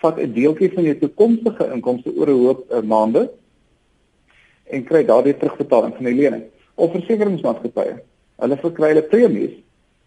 vat 0.00 0.18
'n 0.18 0.32
deeltjie 0.32 0.72
van 0.72 0.84
jou 0.84 0.96
toekomstige 0.98 1.70
inkomste 1.72 2.10
oor 2.16 2.28
'n 2.28 2.44
hoop 2.44 2.60
uh, 2.70 2.80
maande 2.80 3.30
en 4.64 4.84
kry 4.84 5.04
daardie 5.04 5.36
terugbetaling 5.36 5.94
van 5.94 6.04
die 6.04 6.14
lening. 6.14 6.44
Of 6.74 6.92
versekeringsmaatskappye, 6.92 8.02
hulle 8.36 8.56
verkry 8.56 8.88
hulle 8.88 9.02
premies 9.02 9.54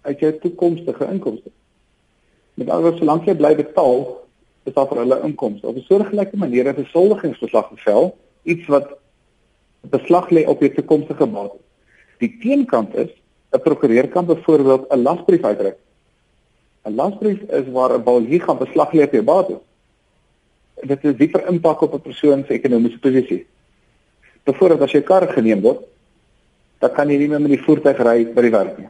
uit 0.02 0.20
jou 0.20 0.32
toekomstige 0.40 1.08
inkomste. 1.12 1.50
Met 2.54 2.70
ander 2.70 2.84
woorde, 2.84 2.98
solank 2.98 3.26
jy 3.26 3.36
bly 3.36 3.56
betaal, 3.56 4.26
is 4.64 4.74
daar 4.74 4.88
vir 4.88 4.98
hulle 5.04 5.22
inkomste. 5.24 5.68
Op 5.68 5.76
'n 5.76 5.86
soortgelyke 5.88 6.38
manier 6.38 6.66
het 6.66 6.78
'n 6.78 6.84
besoldigingsverslag 6.84 7.68
gevel, 7.68 8.18
iets 8.46 8.68
wat 8.72 8.94
beslag 9.92 10.30
lê 10.30 10.46
op 10.48 10.62
jou 10.62 10.72
toekomstige 10.74 11.28
bates. 11.28 11.62
Die 12.24 12.32
teenkant 12.42 12.96
is 12.96 13.12
'n 13.54 13.62
prokureur 13.62 14.08
kan 14.08 14.26
byvoorbeeld 14.26 14.88
'n 14.90 15.02
lasbrief 15.02 15.44
uitdruk. 15.44 15.78
'n 16.86 16.96
Lasbrief 16.96 17.42
is 17.50 17.68
waar 17.72 17.94
'n 17.94 18.04
balie 18.04 18.40
gaan 18.40 18.58
beslag 18.58 18.92
lê 18.94 19.04
op 19.04 19.12
jou 19.12 19.24
bates. 19.24 19.62
Dit 20.84 21.04
is 21.04 21.16
dieper 21.18 21.48
impak 21.48 21.82
op 21.82 21.94
'n 21.94 22.02
persoon 22.02 22.44
se 22.48 22.54
ekonomiese 22.54 23.00
posisie. 23.00 23.46
Byvoorbeeld 24.44 24.82
as 24.82 24.92
jy 24.92 25.02
kar 25.02 25.28
geneem 25.28 25.62
word, 25.62 25.80
dan 26.80 26.94
kan 26.94 27.10
jy 27.10 27.18
nie 27.18 27.28
meer 27.28 27.42
met 27.42 27.52
die 27.52 27.64
voertuig 27.64 27.98
ry 27.98 28.26
by 28.34 28.42
die 28.42 28.52
werk 28.52 28.78
nie. 28.78 28.90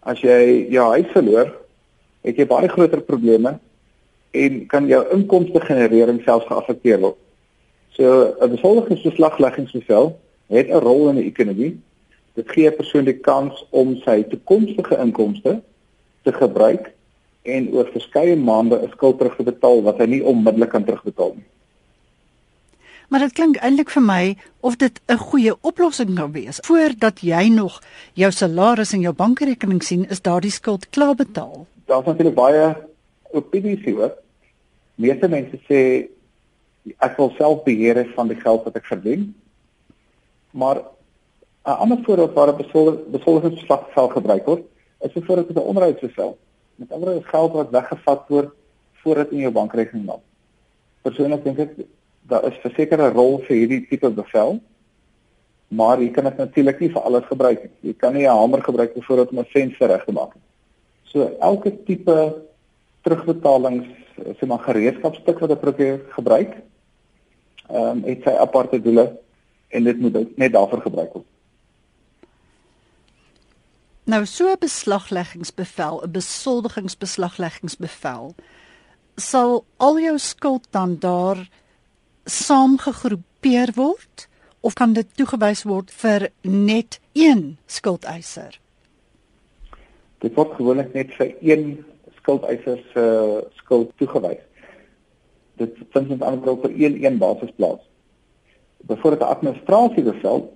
As 0.00 0.20
jy 0.20 0.68
jou 0.70 0.90
huis 0.90 1.10
verloor, 1.12 1.56
het 2.22 2.36
jy 2.36 2.46
baie 2.46 2.68
groter 2.68 3.00
probleme 3.00 3.58
en 4.30 4.66
kan 4.66 4.86
jou 4.86 5.02
inkomste 5.12 5.60
generering 5.60 6.22
selfs 6.22 6.46
geaffekteer 6.46 7.00
word. 7.00 7.16
So 7.98 8.34
'n 8.40 8.50
besoldigingsbeslagleggingsbevel 8.50 10.20
het 10.46 10.68
'n 10.68 10.82
rol 10.86 11.08
in 11.08 11.14
die 11.14 11.24
ekonomie. 11.24 11.80
Dit 12.34 12.50
gee 12.50 12.70
'n 12.70 12.76
persoon 12.76 13.04
die 13.04 13.18
kans 13.18 13.66
om 13.70 13.96
sy 13.96 14.22
toekomstige 14.22 14.96
inkomste 14.96 15.62
te 16.22 16.32
gebruik 16.32 16.94
en 17.42 17.72
oor 17.74 17.88
verskeie 17.92 18.36
maande 18.36 18.78
'n 18.82 18.90
skuld 18.90 19.18
terug 19.18 19.36
te 19.36 19.42
betaal 19.42 19.82
wat 19.82 19.98
hy 19.98 20.06
nie 20.06 20.24
onmiddellik 20.24 20.70
kan 20.70 20.84
terugbetaal 20.84 21.32
nie. 21.34 21.48
Maar 23.08 23.20
dit 23.20 23.32
klink 23.32 23.56
eintlik 23.56 23.90
vir 23.90 24.02
my 24.02 24.36
of 24.60 24.76
dit 24.76 25.00
'n 25.08 25.16
goeie 25.16 25.54
oplossing 25.60 26.14
kan 26.14 26.32
wees. 26.32 26.58
Voordat 26.62 27.20
jy 27.20 27.48
nog 27.48 27.82
jou 28.12 28.30
salaris 28.30 28.92
en 28.92 29.00
jou 29.00 29.14
bankrekening 29.14 29.82
sien, 29.82 30.08
is 30.08 30.22
daardie 30.22 30.50
skuld 30.50 30.90
klaar 30.90 31.14
betaal. 31.14 31.66
Daar's 31.86 32.06
natuurlik 32.06 32.34
baie 32.34 32.76
opinies 33.30 33.84
hier. 33.84 34.12
Meeste 34.94 35.28
mense 35.28 35.58
sê 35.68 36.08
ek 36.98 37.16
wil 37.16 37.32
self 37.36 37.62
beheer 37.64 38.06
van 38.14 38.28
die 38.28 38.40
geld 38.40 38.64
wat 38.64 38.76
ek 38.76 38.84
verdien. 38.84 39.34
Maar 40.50 40.82
'n 41.64 41.80
ander 41.84 41.98
voorbeeld 42.04 42.34
waar 42.34 42.52
'n 42.52 43.10
besoldigingsslag 43.10 43.88
sal 43.94 44.08
gebruik 44.08 44.46
word, 44.46 44.64
is 45.00 45.12
byvoorbeeld 45.12 45.56
'n 45.56 45.70
onderhoudsbevel. 45.72 46.38
Met 46.74 46.92
ander 46.92 47.08
woorde 47.08 47.28
geld 47.28 47.52
wat 47.52 47.70
weggevat 47.70 48.22
word 48.28 48.50
voordat 48.92 49.30
in 49.30 49.38
jou 49.38 49.52
bankrekening 49.52 50.06
land. 50.06 50.22
Persoonlik 51.02 51.44
dink 51.44 51.58
ek 51.58 51.70
daar 52.28 52.44
is 52.44 52.58
'n 52.64 53.12
rol 53.12 53.38
vir 53.38 53.56
hierdie 53.56 53.86
tipe 53.88 54.10
bevel. 54.10 54.60
Maar 55.68 56.00
jy 56.00 56.10
kan 56.10 56.24
dit 56.24 56.36
natuurlik 56.36 56.80
nie 56.80 56.90
vir 56.90 57.02
alles 57.02 57.24
gebruik 57.24 57.62
nie. 57.62 57.90
Jy 57.90 57.94
kan 57.96 58.14
nie 58.14 58.26
'n 58.26 58.36
hamer 58.36 58.62
gebruik 58.62 58.94
byvoorbeeld 58.94 59.30
om 59.30 59.38
'n 59.38 59.44
venster 59.44 59.88
reg 59.88 60.04
te 60.04 60.12
maak 60.12 60.34
nie. 60.34 60.42
So 61.02 61.36
elke 61.40 61.84
tipe 61.84 62.42
terugbetalings, 63.02 63.86
sê 64.36 64.46
maar 64.46 64.58
gereedskapstuk 64.58 65.38
wat 65.38 65.50
'n 65.50 65.58
prokureur 65.58 66.00
gebruik, 66.08 66.56
ehm 67.68 67.96
um, 67.96 68.04
het 68.04 68.22
sy 68.24 68.30
aparte 68.30 68.80
doele 68.80 69.18
en 69.68 69.84
dit 69.84 70.00
moet 70.00 70.36
net 70.36 70.52
daarvoor 70.52 70.82
gebruik 70.82 71.12
word. 71.12 71.26
Nou 74.08 74.24
so 74.26 74.48
'n 74.48 74.56
beslagleggingsbevel, 74.58 76.02
'n 76.04 76.10
besoldigingsbeslagleggingsbevel 76.10 78.34
sal 79.16 79.64
al 79.76 80.00
jou 80.00 80.18
skuld 80.18 80.66
dan 80.70 80.98
daar 80.98 81.48
saamgegroepeer 82.24 83.72
word 83.74 84.28
of 84.60 84.74
kan 84.74 84.92
dit 84.92 85.16
toegewys 85.16 85.62
word 85.62 85.90
vir 85.90 86.28
net 86.42 87.00
een 87.12 87.58
skuldeiser? 87.66 88.60
Dit 90.18 90.34
word 90.34 90.54
gewoonlik 90.56 90.94
net 90.94 91.10
vir 91.18 91.34
een 91.40 91.84
skuldeiser 92.16 92.78
se 92.92 93.00
uh, 93.00 93.38
skuld 93.60 93.92
toegewys. 93.96 94.47
Dit 95.58 95.76
vind 95.90 96.22
ander 96.22 96.38
woorde 96.38 96.50
op 96.50 96.64
een 96.64 97.04
een 97.04 97.18
basis 97.18 97.50
plaas. 97.56 97.82
Byvoorbeeld 98.76 99.22
'n 99.22 99.34
administrasiebevel, 99.34 100.52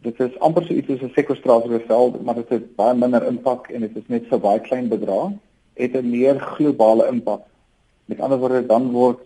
dit 0.00 0.20
is 0.20 0.38
amper 0.38 0.64
so 0.64 0.72
iets 0.74 0.86
soos 0.86 1.00
'n 1.00 1.12
sekwestrasiebevel, 1.14 2.20
maar 2.24 2.34
dit 2.34 2.48
het 2.48 2.76
baie 2.76 2.94
minder 2.94 3.26
impak 3.26 3.68
en 3.68 3.80
dit 3.80 3.96
is 3.96 4.06
net 4.06 4.24
so 4.30 4.38
baie 4.38 4.60
klein 4.60 4.88
bedrag, 4.88 5.30
het 5.74 5.92
'n 5.92 6.10
meer 6.10 6.40
globale 6.40 7.06
impak. 7.06 7.42
Met 8.04 8.20
ander 8.20 8.38
woorde 8.38 8.66
dan 8.66 8.90
word 8.90 9.20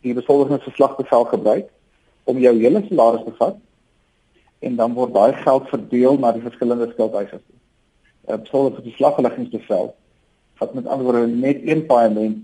die 0.00 0.14
besoldigingsverslagbevel 0.14 1.24
gebruik 1.24 1.68
om 2.24 2.38
jou 2.38 2.58
hele 2.58 2.84
salaris 2.88 3.24
te 3.24 3.32
vat 3.38 3.56
en 4.58 4.76
dan 4.76 4.92
word 4.92 5.14
daai 5.14 5.32
geld 5.32 5.68
verdeel 5.68 6.18
na 6.18 6.32
die 6.32 6.42
verskillende 6.42 6.90
skuldeisers. 6.90 7.42
'n 8.26 8.40
Besoldigingsverslagleggingsbevel 8.40 9.94
vat 10.54 10.74
met 10.74 10.86
ander 10.86 11.04
woorde 11.04 11.26
net 11.26 11.58
een 11.62 11.86
paaiement 11.86 12.36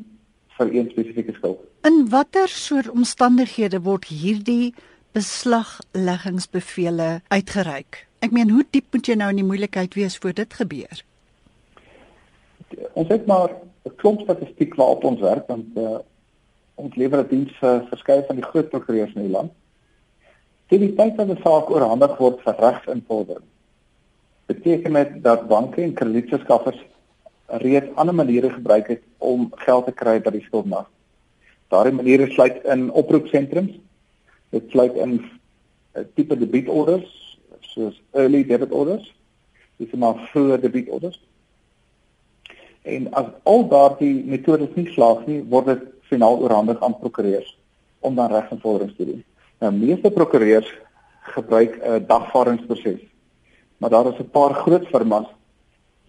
vir 0.60 0.74
een 0.74 0.90
spesifieke 0.92 1.32
skuld. 1.36 1.60
In 1.88 2.02
watter 2.12 2.48
soort 2.52 2.90
omstandighede 2.92 3.80
word 3.86 4.10
hierdie 4.12 4.74
beslagleggingsbevele 5.16 7.08
uitgereik? 7.28 8.04
Ek 8.20 8.34
meen, 8.36 8.52
hoe 8.52 8.66
diep 8.70 8.92
moet 8.92 9.08
jy 9.08 9.16
nou 9.16 9.30
in 9.32 9.40
die 9.40 9.48
moeilikheid 9.48 9.96
wees 9.96 10.18
voor 10.20 10.36
dit 10.36 10.60
gebeur? 10.60 11.00
Ons 12.92 13.08
het 13.08 13.24
maar 13.26 13.56
'n 13.88 13.96
klomp 13.96 14.20
statistiek 14.20 14.74
waarop 14.76 15.04
ons 15.04 15.20
werk 15.20 15.48
want 15.48 15.76
uh, 15.76 15.98
ons 16.74 16.96
lewer 16.96 17.24
diens 17.28 17.52
vir 17.60 17.86
verskeie 17.88 18.24
van 18.28 18.36
die 18.36 18.44
groot 18.44 18.68
prokureurs 18.68 19.14
in 19.16 19.22
die 19.22 19.36
land. 19.36 19.52
Teen 20.68 20.84
die 20.84 20.94
tyd 20.94 21.16
dat 21.16 21.28
'n 21.28 21.42
saak 21.42 21.70
oorhandig 21.70 22.18
word 22.18 22.40
vir 22.44 22.54
regsinvordering, 22.60 23.48
beteken 24.46 24.92
dit 24.92 25.22
dat 25.22 25.48
banke 25.48 25.82
en 25.82 25.94
kredietverskaffers 25.94 26.80
reeds 27.50 27.94
ander 27.94 28.14
maniere 28.14 28.50
gebruik 28.50 28.88
het 28.88 29.02
om 29.18 29.52
geld 29.64 29.84
te 29.86 29.92
kry 29.92 30.20
by 30.20 30.30
die 30.30 30.44
skuldmas. 30.44 30.86
Daardie 31.70 31.94
maniere 31.94 32.30
sluit 32.30 32.64
in 32.64 32.90
oproepsentrums. 32.90 33.78
Dit 34.50 34.70
sluit 34.70 34.94
in 34.94 35.10
'n 35.10 35.24
eh, 35.92 36.04
tipe 36.14 36.38
debietorders 36.38 37.38
soos 37.60 38.02
early 38.12 38.44
debit 38.44 38.70
orders. 38.70 39.14
Dis 39.76 39.90
maar 39.90 40.28
vroeë 40.32 40.60
debietorders. 40.60 41.20
En 42.82 43.12
as 43.12 43.26
al 43.42 43.68
daardie 43.68 44.24
metodes 44.24 44.74
nie 44.74 44.88
slaag 44.92 45.26
nie, 45.26 45.42
word 45.42 45.66
dit 45.66 45.82
finaal 46.10 46.40
oorhandig 46.40 46.82
aan 46.82 46.98
prokureurs 46.98 47.58
om 48.00 48.14
dan 48.14 48.32
regsinvorderings 48.32 48.96
te 48.96 49.04
doen. 49.04 49.24
Nou 49.60 49.72
meeste 49.72 50.10
prokureurs 50.10 50.70
gebruik 51.20 51.78
'n 51.82 52.06
dagvaardingsproses. 52.06 53.00
Maar 53.76 53.90
daar 53.90 54.06
is 54.06 54.18
'n 54.18 54.30
paar 54.30 54.54
groot 54.54 54.86
firmas 54.86 55.26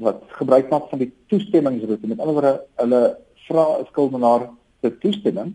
wat 0.02 0.24
gebruik 0.38 0.70
maak 0.70 0.90
van 0.90 1.00
die 1.04 1.12
toestemmingsroete. 1.32 2.08
Met 2.08 2.20
ander 2.20 2.36
woorde, 2.38 2.54
hulle 2.82 3.02
vra 3.48 3.66
'n 3.80 3.86
skuldenaar 3.92 4.50
se 4.82 4.98
toestemming 4.98 5.54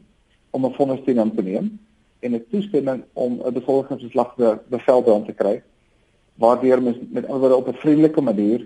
om 0.51 0.65
'n 0.65 0.75
vonnis 0.79 1.05
teen 1.05 1.19
hom 1.19 1.35
te 1.35 1.43
neem 1.43 1.79
en 2.21 2.35
'n 2.35 2.47
toestemming 2.51 3.05
om 3.13 3.41
'n 3.45 3.53
bevolkingsverslag 3.53 4.35
te 4.37 4.59
bevel 4.69 5.03
by 5.03 5.11
hom 5.11 5.27
te 5.27 5.33
kry 5.33 5.63
waardeur 6.37 6.83
mens 6.83 6.99
met 7.11 7.27
ander 7.27 7.41
woorde 7.41 7.57
op 7.57 7.69
'n 7.69 7.81
vriendelike 7.83 8.21
manier 8.21 8.61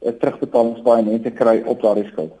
'n 0.00 0.16
terugbetalingspaaiement 0.18 1.22
te 1.22 1.30
kry 1.30 1.62
op 1.66 1.82
daardie 1.82 2.10
skuld. 2.12 2.32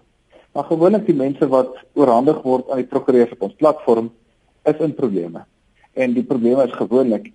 Maar 0.52 0.64
gewoonlik 0.64 1.06
die 1.06 1.14
mense 1.14 1.48
wat 1.48 1.76
oorhandig 1.92 2.42
word 2.42 2.70
aan 2.70 2.76
die 2.76 2.92
prokureur 2.94 3.28
se 3.28 3.36
ons 3.38 3.54
platform 3.54 4.12
is 4.64 4.78
in 4.78 4.94
probleme. 4.94 5.44
En 5.92 6.12
die 6.12 6.24
probleme 6.24 6.64
is 6.64 6.72
gewoonlik 6.72 7.32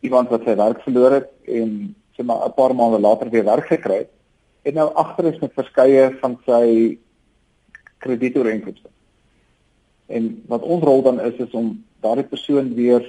iemand 0.00 0.28
wat 0.28 0.42
sy 0.44 0.54
werk 0.56 0.82
verloor 0.82 1.10
het 1.10 1.28
en 1.46 1.94
sê 2.16 2.24
maar 2.24 2.46
'n 2.46 2.54
paar 2.54 2.74
maande 2.74 3.00
later 3.00 3.30
weer 3.30 3.44
werk 3.44 3.66
gekry 3.66 3.96
het 3.96 4.10
en 4.62 4.74
nou 4.78 4.88
agter 4.94 5.32
is 5.32 5.40
met 5.42 5.54
verskeie 5.58 6.10
van 6.20 6.36
sy 6.46 6.66
kredietooreenkomste. 8.02 8.88
En 10.06 10.30
wat 10.50 10.62
ons 10.62 10.84
rol 10.84 11.02
dan 11.02 11.20
is 11.20 11.38
is 11.42 11.54
om 11.58 11.74
daardie 12.04 12.26
persoon 12.28 12.74
weer 12.74 13.04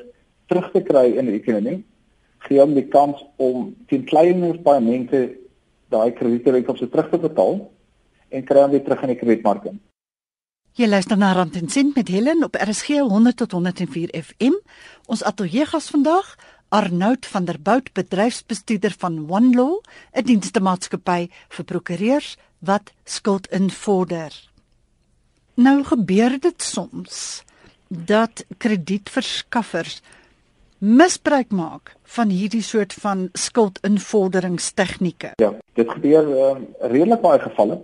terug 0.52 0.72
te 0.72 0.84
kry 0.86 1.06
in 1.18 1.30
die 1.30 1.40
ekonomie, 1.40 1.82
gee 2.48 2.60
hom 2.60 2.76
die 2.76 2.88
kans 2.92 3.22
om 3.42 3.72
teen 3.88 4.06
kleiner 4.10 4.60
paemente 4.66 5.26
daai 5.94 6.12
kredietooreenkomste 6.18 6.90
terug 6.90 7.10
te 7.10 7.22
betaal 7.22 7.58
en 8.34 8.46
kry 8.46 8.66
hom 8.66 8.74
weer 8.74 8.86
terug 8.86 9.04
in 9.06 9.14
die 9.14 9.20
kredietmark 9.22 9.68
in. 9.72 9.82
Jy 10.74 10.88
luister 10.90 11.20
na 11.22 11.36
Rand 11.38 11.54
en 11.60 11.70
Sint 11.70 11.94
met 11.94 12.10
Helen 12.10 12.42
op 12.44 12.56
RSG 12.58 13.04
100 13.06 13.38
tot 13.38 13.52
104 13.52 14.10
FM. 14.18 14.56
Ons 15.06 15.22
ateljee 15.22 15.68
gas 15.70 15.92
vandag, 15.94 16.32
Arnoud 16.74 17.26
van 17.30 17.46
der 17.46 17.60
Bout, 17.62 17.92
bedryfsbestuurder 17.94 18.96
van 18.98 19.30
OneLaw, 19.30 19.82
'n 20.18 20.26
dienstemaatskappy 20.26 21.30
vir 21.50 21.66
prokureurs 21.66 22.38
wat 22.60 22.94
skuld 23.06 23.48
invorder. 23.52 24.34
Nou 25.54 25.84
gebeur 25.84 26.40
dit 26.40 26.62
soms 26.62 27.44
dat 27.88 28.46
kredietverskaffers 28.58 30.02
misbruik 30.78 31.52
maak 31.52 31.94
van 32.04 32.30
hierdie 32.30 32.64
soort 32.64 32.94
van 32.94 33.30
skuldinvorderingstegnieke. 33.34 35.32
Ja, 35.36 35.54
dit 35.74 35.90
gebeur 35.90 36.28
uh, 36.28 36.56
redelik 36.80 37.22
baie 37.22 37.40
gevalle. 37.40 37.82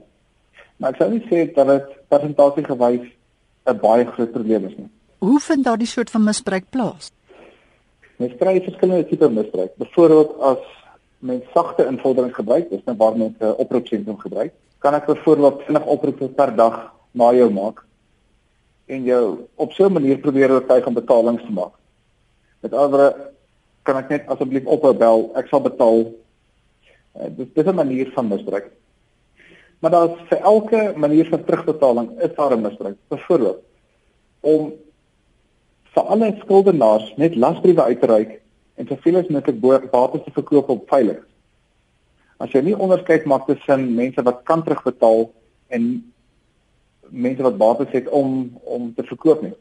Maar 0.78 0.90
ek 0.90 0.98
sou 0.98 1.12
nie 1.14 1.26
sê 1.30 1.54
dat 1.54 1.68
dit 1.68 1.86
persentasiegewys 2.08 3.06
'n 3.70 3.80
baie 3.82 4.06
groot 4.06 4.32
probleem 4.32 4.66
is 4.66 4.76
nie. 4.78 4.90
Hoe 5.20 5.40
vind 5.40 5.64
daardie 5.64 5.88
soort 5.88 6.10
van 6.10 6.24
misbruik 6.24 6.70
plaas? 6.70 7.12
Mens 8.20 8.36
kry 8.40 8.60
verskillende 8.60 9.08
tipe 9.08 9.30
misbruik. 9.32 9.76
Byvoorbeeld 9.80 10.34
as 10.44 10.64
mens 11.20 11.44
sagte 11.54 11.86
invordering 11.88 12.34
gebruik, 12.36 12.70
dis 12.70 12.84
nou 12.86 12.96
waar 13.00 13.16
mense 13.18 13.44
'n 13.46 13.60
oproepsentrum 13.64 14.20
gebruik, 14.20 14.54
kan 14.80 14.94
ek 14.94 15.06
byvoorbeeld 15.06 15.64
vinnig 15.64 15.86
oproepe 15.86 16.28
per 16.28 16.56
dag 16.56 16.94
na 17.12 17.32
jou 17.34 17.50
maak 17.52 17.86
en 18.88 19.04
jou 19.04 19.48
op 19.56 19.72
so 19.72 19.86
'n 19.86 19.94
manier 19.94 20.18
probeer 20.18 20.52
oortuig 20.52 20.86
om 20.86 20.94
betalings 20.94 21.44
te 21.44 21.52
maak. 21.52 21.74
Met 22.60 22.74
ander 22.74 23.32
kan 23.84 23.98
ek 23.98 24.10
net 24.10 24.28
asseblief 24.28 24.66
ophou 24.66 24.94
bel, 24.94 25.32
ek 25.36 25.48
sal 25.48 25.62
betaal. 25.62 26.12
Uh, 27.16 27.30
dis 27.38 27.48
dis 27.54 27.66
'n 27.66 27.76
manier 27.76 28.12
van 28.16 28.28
misbruik. 28.28 28.72
Maar 29.80 29.92
daar 29.92 30.10
is 30.10 30.28
vir 30.30 30.42
elke 30.42 30.94
manier 30.96 31.26
van 31.30 31.44
terugbetaling 31.44 32.20
is 32.22 32.36
daar 32.36 32.52
'n 32.58 32.62
misbruik. 32.62 32.98
Byvoorbeeld 33.08 33.62
om 34.42 34.74
vir 36.00 36.12
alle 36.14 36.30
skuldenaars 36.44 37.12
net 37.18 37.36
lasbriewe 37.36 37.84
uit 37.84 38.00
te 38.02 38.08
reik 38.08 38.36
en 38.80 38.88
soveel 38.88 39.20
as 39.20 39.32
moontlik 39.34 39.60
bates 39.92 40.24
te 40.24 40.32
verkoop 40.32 40.70
op 40.70 40.86
veilig. 40.92 41.20
As 42.40 42.54
jy 42.56 42.62
nie 42.64 42.76
onderskeid 42.76 43.26
maak 43.28 43.48
tussen 43.48 43.90
mense 43.98 44.24
wat 44.24 44.46
kan 44.48 44.64
terugbetaal 44.64 45.28
en 45.76 45.90
mense 47.10 47.44
wat 47.44 47.58
bates 47.60 47.92
het 47.92 48.08
om 48.08 48.56
om 48.64 48.94
te 48.96 49.04
verkoop 49.04 49.42
nie. 49.44 49.56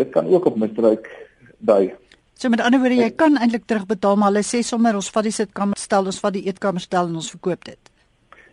Dit 0.00 0.12
kan 0.14 0.26
ook 0.26 0.46
op 0.48 0.56
misbruik 0.56 1.10
dui. 1.58 1.92
So 2.40 2.48
met 2.48 2.62
ander 2.64 2.80
woorde, 2.80 2.96
jy 2.96 3.10
kan 3.14 3.36
eintlik 3.36 3.68
terugbetaal, 3.68 4.16
maar 4.16 4.32
hulle 4.32 4.42
sê 4.46 4.62
sommer 4.64 4.96
ons 4.96 5.10
vat 5.12 5.28
die 5.28 5.34
sitkamer 5.36 5.78
stel, 5.78 6.08
ons 6.08 6.18
vat 6.22 6.34
die 6.34 6.46
eetkamer 6.48 6.82
stel 6.82 7.10
en 7.10 7.20
ons 7.20 7.30
verkoop 7.34 7.68
dit. 7.68 7.92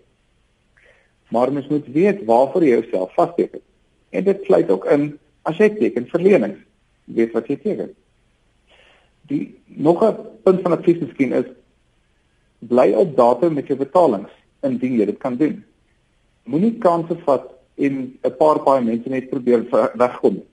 Maar 1.29 1.51
mens 1.51 1.67
moet 1.67 1.87
weet 1.87 2.25
waarvoor 2.25 2.63
jy 2.63 2.69
jouself 2.69 3.13
vasteken. 3.13 3.61
En 4.09 4.23
dit 4.23 4.43
sluit 4.43 4.69
ook 4.69 4.85
in 4.85 5.19
as 5.41 5.57
jy 5.57 5.69
teken 5.69 6.07
verlenings, 6.07 6.59
weet 7.03 7.31
wat 7.31 7.47
jy 7.47 7.57
teken 7.57 7.95
die 9.29 9.55
nog 9.65 10.03
'n 10.03 10.15
punt 10.43 10.61
van 10.61 10.75
advies 10.75 10.99
miskien 10.99 11.33
is 11.33 11.47
bly 12.59 12.91
op 12.93 13.15
datum 13.15 13.53
met 13.53 13.67
jou 13.67 13.77
betalings 13.79 14.31
indien 14.61 14.97
jy 14.99 15.05
dit 15.05 15.17
kan 15.17 15.35
doen. 15.35 15.63
Moenie 16.43 16.77
kanse 16.77 17.15
vat 17.25 17.53
en 17.75 18.19
'n 18.23 18.35
paar 18.37 18.59
paai 18.59 18.81
mense 18.83 19.09
net 19.09 19.29
probeer 19.29 19.63
wegkom. 19.95 20.43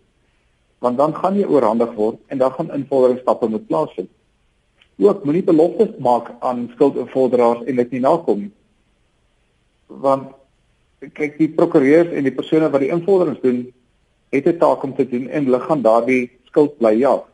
Want 0.78 0.98
dan 0.98 1.14
gaan 1.14 1.38
jy 1.38 1.44
oorhandig 1.44 1.92
word 1.94 2.18
en 2.26 2.38
dan 2.38 2.52
gaan 2.52 2.72
invorderingsstappe 2.72 3.48
moet 3.48 3.66
plaasvind. 3.66 4.10
Ook 4.98 5.24
moenie 5.24 5.44
beloftes 5.44 5.98
maak 5.98 6.30
aan 6.40 6.70
skuldinvorderaars 6.74 7.64
en 7.64 7.76
dit 7.76 7.90
nie 7.90 8.00
nakom 8.00 8.38
nie. 8.38 8.52
Want 9.86 10.32
kyk 11.12 11.38
die 11.38 11.48
prokureurs 11.48 12.12
en 12.12 12.24
die 12.24 12.34
persone 12.34 12.70
wat 12.70 12.80
die 12.80 12.90
invorderings 12.90 13.40
doen, 13.40 13.72
het 14.30 14.46
'n 14.46 14.58
taak 14.58 14.82
om 14.82 14.94
te 14.94 15.08
doen 15.08 15.28
en 15.28 15.44
hulle 15.44 15.60
gaan 15.60 15.82
daardie 15.82 16.30
skuld 16.44 16.78
bly 16.78 16.94
ja. 16.98 17.24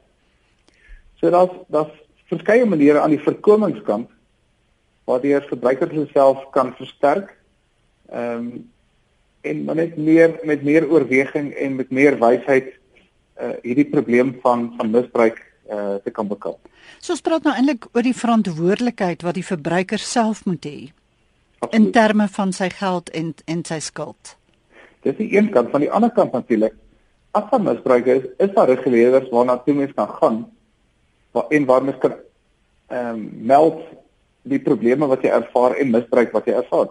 So 1.22 1.30
daar's 1.30 1.54
daar's 1.70 1.94
verskeie 2.26 2.66
maniere 2.66 3.00
aan 3.00 3.14
die 3.14 3.22
voorkomingskant 3.22 4.10
waardeur 5.06 5.44
verbruikers 5.46 6.10
self 6.10 6.48
kan 6.50 6.74
versterk. 6.74 7.36
Ehm 8.10 8.38
um, 8.38 8.70
en 9.42 9.64
maar 9.64 9.74
net 9.74 9.96
meer 9.96 10.38
met 10.42 10.62
meer 10.62 10.88
oorweging 10.90 11.52
en 11.54 11.76
met 11.76 11.90
meer 11.90 12.18
wysheid 12.18 12.74
uh 13.42 13.54
hierdie 13.62 13.88
probleem 13.90 14.34
van 14.42 14.72
van 14.76 14.90
misbruik 14.90 15.38
uh 15.70 15.94
te 16.04 16.10
kan 16.10 16.28
bekamp. 16.28 16.58
So 16.98 17.14
ons 17.14 17.22
praat 17.22 17.46
nou 17.46 17.54
eintlik 17.54 17.86
oor 17.92 18.06
die 18.06 18.18
verantwoordelikheid 18.18 19.22
wat 19.22 19.38
die 19.38 19.46
verbruiker 19.46 19.98
self 19.98 20.44
moet 20.44 20.66
hê 20.66 20.78
in 21.70 21.90
terme 21.94 22.28
van 22.28 22.52
sy 22.52 22.68
geld 22.70 23.10
en 23.10 23.34
en 23.46 23.64
sy 23.64 23.78
skuld. 23.78 24.36
Dis 25.02 25.18
die 25.18 25.30
een 25.36 25.50
kant 25.54 25.70
van 25.70 25.86
die 25.86 25.90
ander 25.90 26.10
kant 26.10 26.32
natuurlik. 26.32 26.74
As 27.30 27.46
van 27.50 27.62
misbruik 27.62 28.06
is, 28.06 28.26
is 28.38 28.50
daar 28.54 28.70
reguleerders 28.70 29.30
waarna 29.30 29.58
toe 29.58 29.74
mens 29.74 29.94
kan 29.94 30.10
gaan 30.18 30.42
waar 31.32 31.48
en 31.48 31.64
waar 31.64 31.84
mens 31.84 31.98
kan 31.98 32.14
ehm 32.92 33.14
um, 33.14 33.30
meld 33.48 33.80
die 34.42 34.60
probleme 34.60 35.06
wat 35.06 35.22
jy 35.22 35.30
ervaar 35.30 35.76
en 35.78 35.90
misbruik 35.90 36.32
wat 36.34 36.46
jy 36.46 36.54
ervaar. 36.58 36.90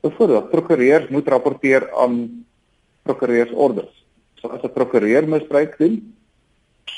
Byvoorbeeld, 0.00 0.50
prokureurs 0.50 1.08
moet 1.10 1.28
rapporteer 1.28 1.88
aan 1.98 2.46
prokureursorders. 3.02 4.04
So 4.40 4.48
as 4.48 4.62
'n 4.62 4.72
prokureur 4.72 5.28
misbruik 5.28 5.78
doen, 5.78 6.14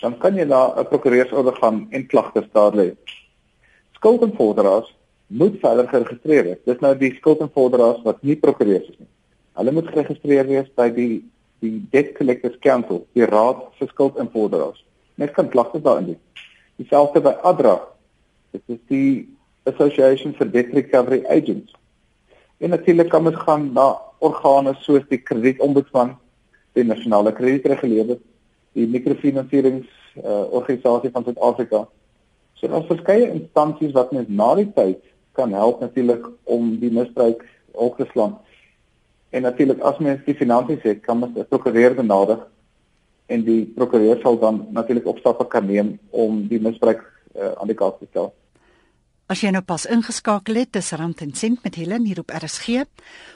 dan 0.02 0.18
kan 0.18 0.36
jy 0.36 0.44
na 0.44 0.74
'n 0.76 0.86
prokureursorder 0.86 1.56
gaan 1.56 1.86
en 1.90 2.06
klagtes 2.06 2.48
daar 2.52 2.72
lê. 2.72 2.96
Skuldinvorderaars 3.92 4.94
moet 5.26 5.58
verder 5.60 5.88
geregistreer 5.88 6.44
wees. 6.44 6.62
Dis 6.64 6.80
nou 6.80 6.94
die 6.96 7.14
skuldinvorderaars 7.14 8.02
wat 8.04 8.22
nie 8.22 8.36
prokureurs 8.36 8.88
is 8.88 8.98
nie. 8.98 9.08
Hulle 9.58 9.72
moet 9.72 9.88
geregistreer 9.88 10.46
wees 10.46 10.68
by 10.74 10.88
die 10.90 11.24
die 11.60 11.80
Debt 11.90 12.14
Collectors 12.14 12.58
Council, 12.62 13.06
die 13.14 13.26
Raad 13.26 13.64
vir 13.78 13.88
Skuldinvorderaars. 13.88 14.84
Net 15.18 15.32
kan 15.34 15.48
klagtes 15.50 15.82
daarin 15.82 16.12
doen. 16.12 16.20
Dieselfde 16.78 17.20
by 17.20 17.34
ADRA. 17.42 17.74
Dit 18.54 18.62
is 18.70 18.78
die 18.86 19.36
Association 19.66 20.34
for 20.38 20.46
Debt 20.46 20.70
Recovery 20.72 21.24
Agents. 21.26 21.74
En 22.62 22.70
natuurlik 22.70 23.08
kan 23.10 23.26
ons 23.26 23.36
gaan 23.36 23.72
na 23.74 23.86
organe 24.22 24.76
soos 24.84 25.02
die 25.10 25.18
kredietombudsman, 25.18 26.12
die 26.78 26.84
nasionale 26.86 27.32
kredietreguleerder, 27.34 28.20
die 28.78 28.86
mikrofinansiërings 28.90 29.88
uh, 30.22 30.44
organisasie 30.54 31.10
van 31.14 31.26
Suid-Afrika. 31.26 31.80
So 32.54 32.70
daar's 32.70 32.86
verskeie 32.86 33.26
instansies 33.30 33.96
wat 33.98 34.14
mens 34.14 34.30
na 34.30 34.52
die 34.58 34.68
tyd 34.76 35.02
kan 35.38 35.54
help 35.54 35.82
natuurlik 35.82 36.30
om 36.46 36.76
die 36.78 36.92
misbruik 36.94 37.42
op 37.74 37.98
te 37.98 38.06
slaan. 38.12 38.38
En 39.34 39.42
natuurlik 39.42 39.82
as 39.82 39.98
mens 39.98 40.22
die 40.26 40.38
finansies 40.38 40.86
het, 40.86 41.02
kan 41.02 41.18
mens 41.18 41.34
'n 41.34 41.50
prokureur 41.50 41.94
benader 41.98 42.46
en 43.28 43.44
die 43.44 43.62
prokureur 43.76 44.20
sal 44.22 44.38
dan 44.40 44.62
natuurlik 44.76 45.06
opstappe 45.06 45.46
kan 45.52 45.66
neem 45.68 45.96
om 46.10 46.44
die 46.48 46.60
misbruik 46.60 47.02
uh, 47.36 47.52
aan 47.60 47.70
die 47.70 47.76
kaart 47.76 48.00
te 48.00 48.08
stel. 48.10 48.32
As 49.28 49.42
jy 49.44 49.50
nou 49.52 49.60
pas 49.60 49.82
ingeskakel 49.92 50.56
het, 50.56 50.70
dis 50.72 50.86
Rand 50.96 51.18
en 51.20 51.34
Sent 51.36 51.60
met 51.60 51.74
Helen 51.76 52.06
hier 52.08 52.22
op 52.22 52.30
RSG. 52.32 52.86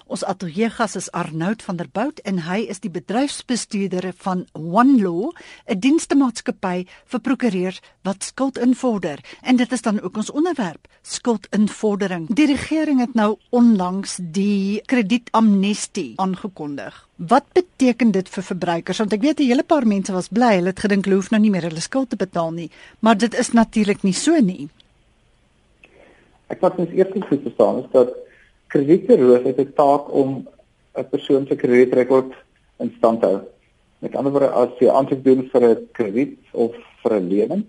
Ons 0.09 0.23
ateljeegas 0.25 0.97
is 0.97 1.11
Arnoud 1.13 1.61
van 1.67 1.77
der 1.77 1.91
Bout 1.93 2.23
en 2.25 2.39
hy 2.47 2.63
is 2.73 2.81
die 2.81 2.91
bedryfsbestuurder 2.95 4.09
van 4.25 4.47
One 4.57 4.97
Law, 5.03 5.37
'n 5.69 5.79
dienstemaatskappy 5.85 6.87
vir 7.13 7.21
prokureurs 7.21 7.83
wat 8.09 8.25
skuld 8.25 8.59
invorder. 8.59 9.21
En 9.43 9.57
dit 9.57 9.73
is 9.73 9.83
dan 9.83 10.01
ook 10.01 10.17
ons 10.17 10.31
onderwerp, 10.31 10.89
skuldinvordering. 11.03 12.27
Die 12.35 12.47
regering 12.47 13.01
het 13.01 13.15
nou 13.15 13.37
onlangs 13.51 14.17
die 14.17 14.81
kredietamnestie 14.87 16.13
aangekondig. 16.17 17.09
Wat 17.17 17.45
beteken 17.53 18.11
dit 18.11 18.29
vir 18.29 18.43
verbruikers? 18.43 18.99
Want 18.99 19.13
ek 19.13 19.21
weet 19.21 19.41
'n 19.41 19.47
hele 19.47 19.63
paar 19.63 19.87
mense 19.87 20.13
was 20.13 20.29
bly, 20.29 20.55
hulle 20.55 20.73
het 20.73 20.81
gedink 20.81 21.05
hulle 21.05 21.17
hoef 21.17 21.31
nou 21.31 21.41
nie 21.41 21.51
meer 21.51 21.69
hulle 21.69 21.81
skuld 21.81 22.11
te 22.11 22.17
betaal 22.17 22.51
nie, 22.53 22.71
maar 23.01 23.19
dit 23.19 23.35
is 23.35 23.53
natuurlik 23.53 24.03
nie 24.03 24.15
so 24.15 24.41
nie. 24.41 24.71
Ek 26.53 26.61
wat 26.61 26.77
mens 26.77 26.93
eers 26.93 27.15
moet 27.17 27.47
verstaan 27.47 27.79
is 27.81 27.89
dat 27.93 28.13
kredietburo's 28.73 29.47
het 29.49 29.61
'n 29.61 29.73
taak 29.77 30.13
om 30.13 30.47
'n 31.01 31.09
persoon 31.11 31.47
se 31.47 31.57
kredietrekord 31.57 32.33
in 32.79 32.93
stand 32.97 33.21
te 33.21 33.27
hou. 33.27 33.41
Met 33.99 34.17
ander 34.17 34.33
woorde, 34.33 34.51
as 34.51 34.69
jy 34.79 34.89
aansoek 34.89 35.25
doen 35.25 35.49
vir 35.53 35.63
'n 35.69 35.89
krediet 35.93 36.39
of 36.53 36.75
vir 37.03 37.13
'n 37.21 37.29
lening, 37.29 37.65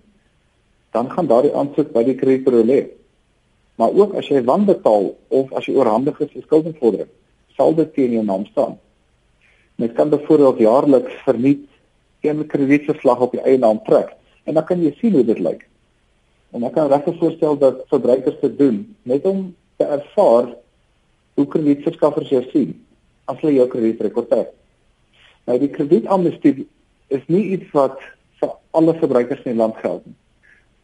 dan 0.91 1.11
gaan 1.11 1.27
daardie 1.27 1.55
aansoek 1.55 1.91
by 1.93 2.03
die 2.03 2.15
kredietburo 2.15 2.63
lê. 2.63 2.87
Maar 3.75 3.91
ook 3.93 4.13
as 4.13 4.27
jy 4.27 4.43
wanbetaal 4.43 5.15
of 5.27 5.53
as 5.53 5.65
jy 5.65 5.75
oorhandig 5.75 6.19
is 6.19 6.31
vir 6.31 6.41
skuldinvordering, 6.41 7.09
sal 7.57 7.75
dit 7.75 7.93
teen 7.93 8.11
jou 8.11 8.23
naam 8.23 8.45
staan. 8.45 8.79
Mens 9.75 9.93
kan 9.93 10.09
byvoorbeeld 10.09 10.57
jaarliks 10.57 11.13
verniet 11.25 11.69
een 12.21 12.47
kredietverslag 12.47 13.19
op 13.19 13.33
jou 13.33 13.43
eie 13.43 13.57
naam 13.57 13.79
trek 13.83 14.15
en 14.43 14.53
dan 14.53 14.65
kan 14.65 14.81
jy 14.81 14.93
sien 14.99 15.13
hoe 15.13 15.25
dit 15.25 15.39
lyk. 15.39 15.67
En 16.53 16.65
ek 16.67 16.75
kan 16.77 16.89
regtig 16.91 17.17
voorstel 17.17 17.57
dat 17.57 17.85
verbruikers 17.89 18.39
dit 18.41 18.57
doen 18.57 18.83
net 19.09 19.25
om 19.25 19.47
te 19.81 19.85
ervaar 19.85 20.51
hoe 21.33 21.47
kredietverskaffers 21.49 22.29
jou 22.29 22.43
sien 22.51 22.75
as 23.25 23.39
hulle 23.41 23.55
jou 23.55 23.67
kredietrekord 23.71 24.33
het. 24.35 24.51
Nou 25.49 25.57
die 25.59 25.71
kredietamnestie 25.73 26.67
is 27.13 27.23
nie 27.31 27.43
iets 27.57 27.71
wat 27.73 27.97
vir 28.41 28.53
alle 28.77 28.93
verbruikers 28.99 29.41
in 29.43 29.55
die 29.55 29.61
land 29.61 29.79
geld 29.81 30.05
nie. 30.05 30.17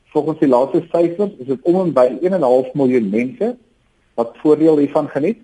Volgens 0.09 0.41
die 0.41 0.49
laaste 0.49 0.81
syfers 0.89 1.35
is 1.37 1.51
dit 1.51 1.67
om 1.69 1.77
en 1.83 1.93
by 1.93 2.07
1.5 2.17 2.73
miljoen 2.79 3.11
mense 3.13 3.53
wat 4.17 4.39
voordeel 4.41 4.81
hiervan 4.81 5.09
geniet. 5.13 5.43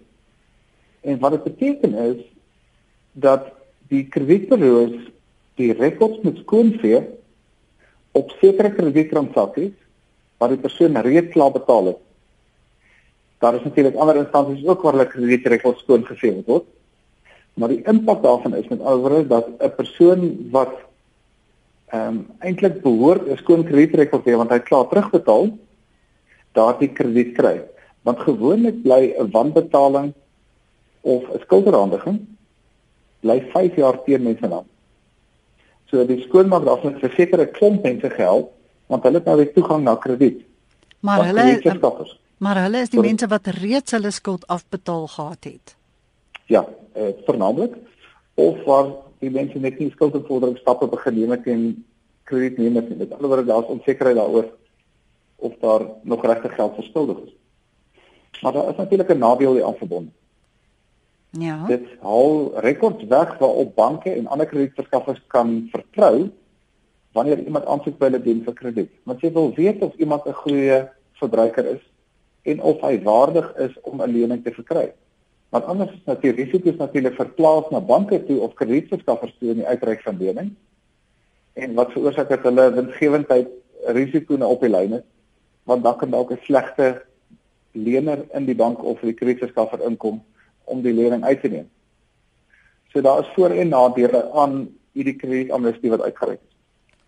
En 1.05 1.21
wat 1.21 1.37
dit 1.37 1.45
beteken 1.51 1.93
is 2.07 2.23
dat 3.13 3.51
die 3.93 4.07
kredietburo's 4.09 4.97
die 5.61 5.71
rekords 5.77 6.23
moet 6.25 6.41
skoonvee 6.41 7.03
op 8.17 8.33
sekere 8.41 8.73
kredietransaksies 8.73 9.75
wat 10.45 10.53
die 10.53 10.61
persoon 10.61 11.01
reeds 11.01 11.33
klaar 11.33 11.51
betaal 11.51 11.91
het. 11.91 12.01
Daar 13.43 13.57
is 13.57 13.65
natuurlik 13.65 13.97
ander 13.99 14.21
instansies 14.21 14.65
ook 14.65 14.81
waar 14.85 14.97
hulle 14.97 15.11
kredietrekords 15.11 15.83
skoon 15.83 16.05
gevee 16.05 16.43
word. 16.45 16.67
Maar 17.55 17.71
die 17.71 17.83
impak 17.87 18.21
daarvan 18.23 18.55
is 18.55 18.67
met 18.67 18.81
alweer 18.81 19.27
dat 19.27 19.47
'n 19.59 19.75
persoon 19.75 20.49
wat 20.51 20.73
ehm 21.93 22.07
um, 22.07 22.27
eintlik 22.39 22.81
behoort 22.81 23.27
'n 23.27 23.37
skoon 23.37 23.63
kredietrekord 23.63 24.23
te 24.23 24.31
hê 24.31 24.37
want 24.37 24.51
hy 24.51 24.59
klaar 24.59 24.87
terugbetaal, 24.87 25.49
daardie 26.53 26.91
krediet 26.93 27.33
kry. 27.37 27.61
Want 28.03 28.19
gewoonlik 28.19 28.81
bly 28.83 29.13
'n 29.17 29.31
wanbetaling 29.31 30.13
of 31.01 31.23
'n 31.29 31.39
skulderhandiging 31.41 32.19
bly 33.19 33.41
5 33.53 33.75
jaar 33.75 34.03
teen 34.03 34.23
mense 34.23 34.47
naam. 34.47 34.65
So 35.85 36.05
die 36.05 36.21
skoonmaak 36.21 36.65
daarvan 36.65 36.99
vir 36.99 37.13
sekere 37.15 37.45
klomp 37.45 37.83
mense 37.83 38.09
geld 38.09 38.54
want 38.87 39.03
hulle 39.03 39.17
het 39.17 39.25
nou 39.25 39.37
weer 39.37 39.53
toegang 39.53 39.83
na 39.83 39.95
krediet. 39.95 40.43
Maar 40.99 41.25
hulle 41.25 41.43
Maar 42.37 42.61
hulle 42.61 42.81
is 42.83 42.89
die 42.89 42.99
Sorry. 42.99 43.07
mense 43.09 43.27
wat 43.27 43.47
reeds 43.47 43.91
hulle 43.95 44.11
skuld 44.11 44.47
afbetaal 44.47 45.07
gehad 45.07 45.43
het. 45.43 45.75
Ja, 46.45 46.65
eh 46.93 47.13
vernaamlik 47.25 47.73
of 48.33 48.63
waar 48.65 48.91
die 49.19 49.31
mense 49.31 49.59
net 49.59 49.79
nie 49.79 49.91
skuldinvordering 49.91 50.57
stappe 50.57 50.87
begin 50.87 51.15
neem 51.19 51.31
het 51.31 51.47
en 51.47 51.85
krediet 52.23 52.57
neem 52.57 52.75
het. 52.75 52.97
Met 52.97 53.13
ander 53.13 53.27
woorde 53.27 53.45
daar's 53.45 53.65
onsekerheid 53.65 54.15
daaroor 54.17 54.45
of 55.35 55.53
daar 55.61 55.81
nog 56.01 56.25
regte 56.25 56.49
geld 56.49 56.75
verskuldig 56.75 57.17
is. 57.25 57.33
Maar 58.41 58.53
daar 58.53 58.69
is 58.69 58.75
natuurlik 58.75 59.09
'n 59.09 59.17
nadeel 59.17 59.53
hier 59.53 59.65
aan 59.65 59.75
verbonde. 59.75 60.11
Ja. 61.29 61.65
Dit 61.67 61.87
haal 62.01 62.59
rekords 62.59 63.03
weg 63.03 63.37
waarop 63.37 63.75
banke 63.75 64.09
en 64.09 64.27
ander 64.27 64.45
kredietverskaffers 64.45 65.21
kan 65.27 65.67
vertrou 65.71 66.29
wanneer 67.15 67.39
iemand 67.39 67.65
aansoek 67.71 67.97
by 67.99 68.09
hulle 68.09 68.21
doen 68.21 68.43
vir 68.43 68.55
krediet. 68.59 68.91
Want 69.07 69.23
jy 69.23 69.31
wil 69.35 69.53
weet 69.55 69.81
of 69.87 69.95
iemand 70.03 70.27
'n 70.27 70.39
goeie 70.43 70.79
verbruiker 71.21 71.65
is 71.75 71.83
en 72.43 72.61
of 72.61 72.81
hy 72.81 72.99
waardig 73.03 73.47
is 73.57 73.73
om 73.83 74.01
'n 74.01 74.11
lening 74.11 74.43
te 74.43 74.51
verkry. 74.51 74.91
Want 75.49 75.65
anders 75.65 75.91
is 75.91 76.03
natuurlik 76.05 76.39
risiko's 76.39 76.77
natuurlik 76.77 77.15
verplaas 77.15 77.69
na 77.71 77.79
banke 77.79 78.19
toe 78.25 78.39
of 78.39 78.53
kredietverskaffers 78.53 79.35
toe 79.39 79.49
in 79.49 79.61
die 79.63 79.67
uitreik 79.67 80.01
van 80.01 80.17
lening. 80.17 80.55
En 81.53 81.73
wat 81.73 81.91
veroorsaak 81.91 82.29
dat 82.29 82.43
hulle 82.43 82.73
winsgewendheid 82.73 83.47
risiko 83.95 84.37
na 84.37 84.47
op 84.47 84.61
die 84.61 84.69
lyn 84.69 84.93
is, 84.93 85.05
want 85.63 85.83
dan 85.83 85.97
kan 85.97 86.09
dalk 86.09 86.31
'n 86.31 86.43
slegte 86.43 87.05
lener 87.71 88.25
in 88.33 88.45
die 88.45 88.55
bank 88.55 88.83
of 88.83 88.99
die 88.99 89.13
kredietverskaffer 89.13 89.81
inkom 89.87 90.23
om 90.63 90.81
die 90.81 90.93
lening 90.93 91.23
uit 91.23 91.41
te 91.41 91.47
neem. 91.47 91.69
So 92.91 93.01
daar 93.01 93.19
is 93.19 93.33
voor- 93.35 93.55
en 93.55 93.69
nadele 93.69 94.31
aan 94.31 94.69
hierdie 94.91 95.15
kredietamnestie 95.15 95.89
wat 95.89 96.01
uitgereik 96.01 96.39
is. 96.39 96.54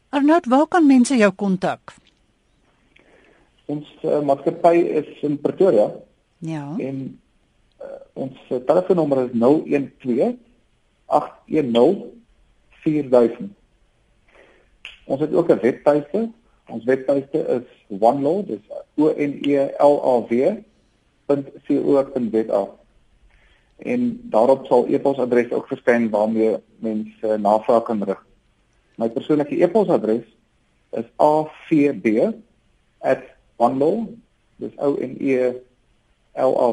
Arnoud, 0.10 0.46
waar 0.46 0.68
kan 0.68 0.86
mense 0.88 1.18
jou 1.18 1.32
kontak? 1.36 1.94
Ons 3.68 3.88
uh, 4.04 4.22
maatskappy 4.24 4.78
is 5.02 5.10
in 5.28 5.40
Pretoria. 5.44 5.92
Ja. 6.40 6.76
En 6.80 7.20
uh, 7.82 8.00
ons 8.14 8.38
uh, 8.50 8.58
telefoonnommer 8.70 9.26
is 9.26 9.34
012 9.36 10.36
810 11.06 12.18
4000. 12.84 13.52
Ons 15.08 15.22
het 15.22 15.34
ook 15.34 15.50
'n 15.52 15.60
webtuiste. 15.62 16.30
Ons 16.68 16.84
webtuiste 16.84 17.40
is 17.48 17.86
onelaw, 18.00 18.46
dis 18.48 18.60
o 18.96 19.08
n 19.16 19.40
e 19.44 19.72
l 19.80 19.96
a 20.04 20.16
w.co.za. 21.28 22.68
En 23.78 24.20
daarop 24.24 24.66
sal 24.66 24.88
e-posadres 24.88 25.52
ook 25.52 25.68
verskyn 25.68 26.10
waarmee 26.10 26.58
mense 26.80 27.38
navraag 27.38 27.84
kan 27.84 28.04
rig. 28.04 28.27
My 28.98 29.10
persoonlike 29.14 29.54
e-posadres 29.62 30.26
is 30.98 31.06
avb@onelaw, 31.22 32.36
dis 34.58 34.74
o 34.78 34.98
n 34.98 35.14
e 35.22 35.34
l 36.34 36.54
a 36.58 36.68